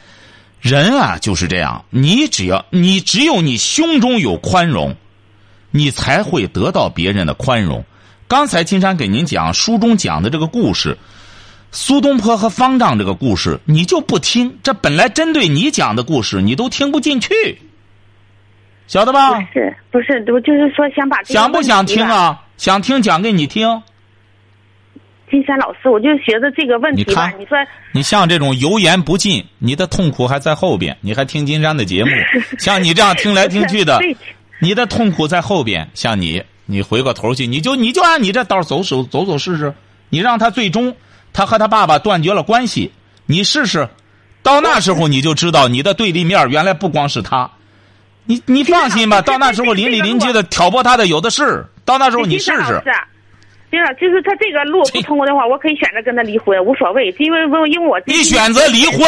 [0.63, 4.95] 人啊就是这样，你只要你只有你胸中有宽容，
[5.71, 7.83] 你才会得到别人的宽容。
[8.29, 10.97] 刚才金山给您讲书中讲的这个故事。
[11.73, 14.57] 苏东坡和方丈这个故事，你就不听。
[14.63, 17.29] 这本来针对你讲的故事，你都听不进去，
[18.87, 19.33] 晓得吧？
[19.33, 22.05] 不是不是，我就是说想把这想不想听？
[22.05, 22.39] 啊？
[22.55, 23.83] 想听讲给你听。
[25.33, 27.57] 金山老师，我就觉得这个问题吧，你你说
[27.91, 30.95] 你像这种油盐不进，你的痛苦还在后边。
[31.01, 32.11] 你还听金山的节目，
[32.59, 33.99] 像你这样听来听去的，
[34.59, 35.89] 你的痛苦在后边。
[35.95, 39.73] 像你，你回过头去，你就你就按你这道走走走走试试。
[40.09, 40.95] 你让他最终
[41.33, 42.91] 他和他爸爸断绝了关系，
[43.25, 43.89] 你试试。
[44.43, 47.49] 到那时候你就知道你的对立面原来不光是他。
[48.25, 51.65] 你你放心吧，到那时候邻里邻居的挑拨他的有的是。
[51.85, 52.79] 到那时候你试试。
[53.73, 59.01] 对了，就是他这个路不通过的话，我可以选择跟他离婚，无所谓，因为我因为我你选择离婚，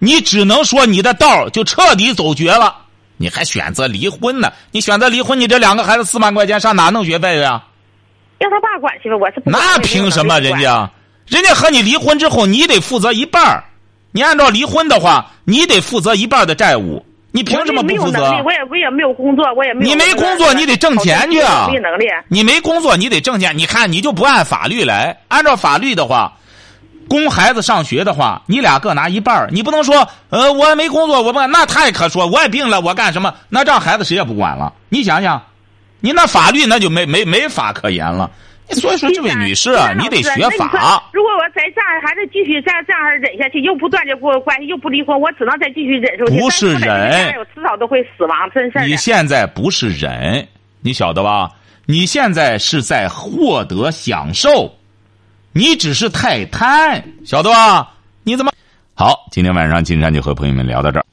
[0.00, 2.78] 你只能说你的道就彻底走绝了。
[3.16, 4.52] 你还选择离婚呢？
[4.72, 7.64] 你选择离婚，你这两个孩子四万块钱上哪弄学费去啊？
[8.40, 10.40] 要他爸管去吧，我是不那凭什么？
[10.40, 10.90] 人家，
[11.28, 13.62] 人家和你离婚之后，你得负责一半
[14.10, 17.06] 你按照离婚的话，你得负责一半的债务。
[17.36, 18.18] 你凭什么不负责？
[18.46, 19.90] 我也我也没有工作，我也没有。
[19.90, 21.38] 你没工作，你得挣钱去
[21.80, 22.06] 能力。
[22.28, 23.58] 你没工作，你得挣钱。
[23.58, 25.18] 你看，你就不按法律来。
[25.28, 26.32] 按照法律的话，
[27.10, 33.34] 供孩子上学的话，你俩各拿一半你不能说，呃，我没工作，我不那太可说，我也病了，我干什么？
[33.50, 34.72] 那这样孩子谁也不管了。
[34.88, 35.42] 你想想，
[36.00, 38.30] 你那法律那就没没没法可言了。
[38.70, 41.02] 所以说，这位女士啊，你得学法。
[41.12, 46.24] 如果我再这样还是继续再这样忍下去，又不断的过关系，又不离婚，我只能再继续忍受。
[46.26, 50.46] 不是忍，迟早都会死亡，真事你现在不是忍，
[50.80, 51.48] 你晓得吧？
[51.86, 54.74] 你现在是在获得享受，
[55.52, 57.94] 你只是太贪，晓得吧？
[58.24, 58.50] 你怎么
[58.94, 59.28] 好？
[59.30, 61.06] 今天晚上金山就和朋友们聊到这儿。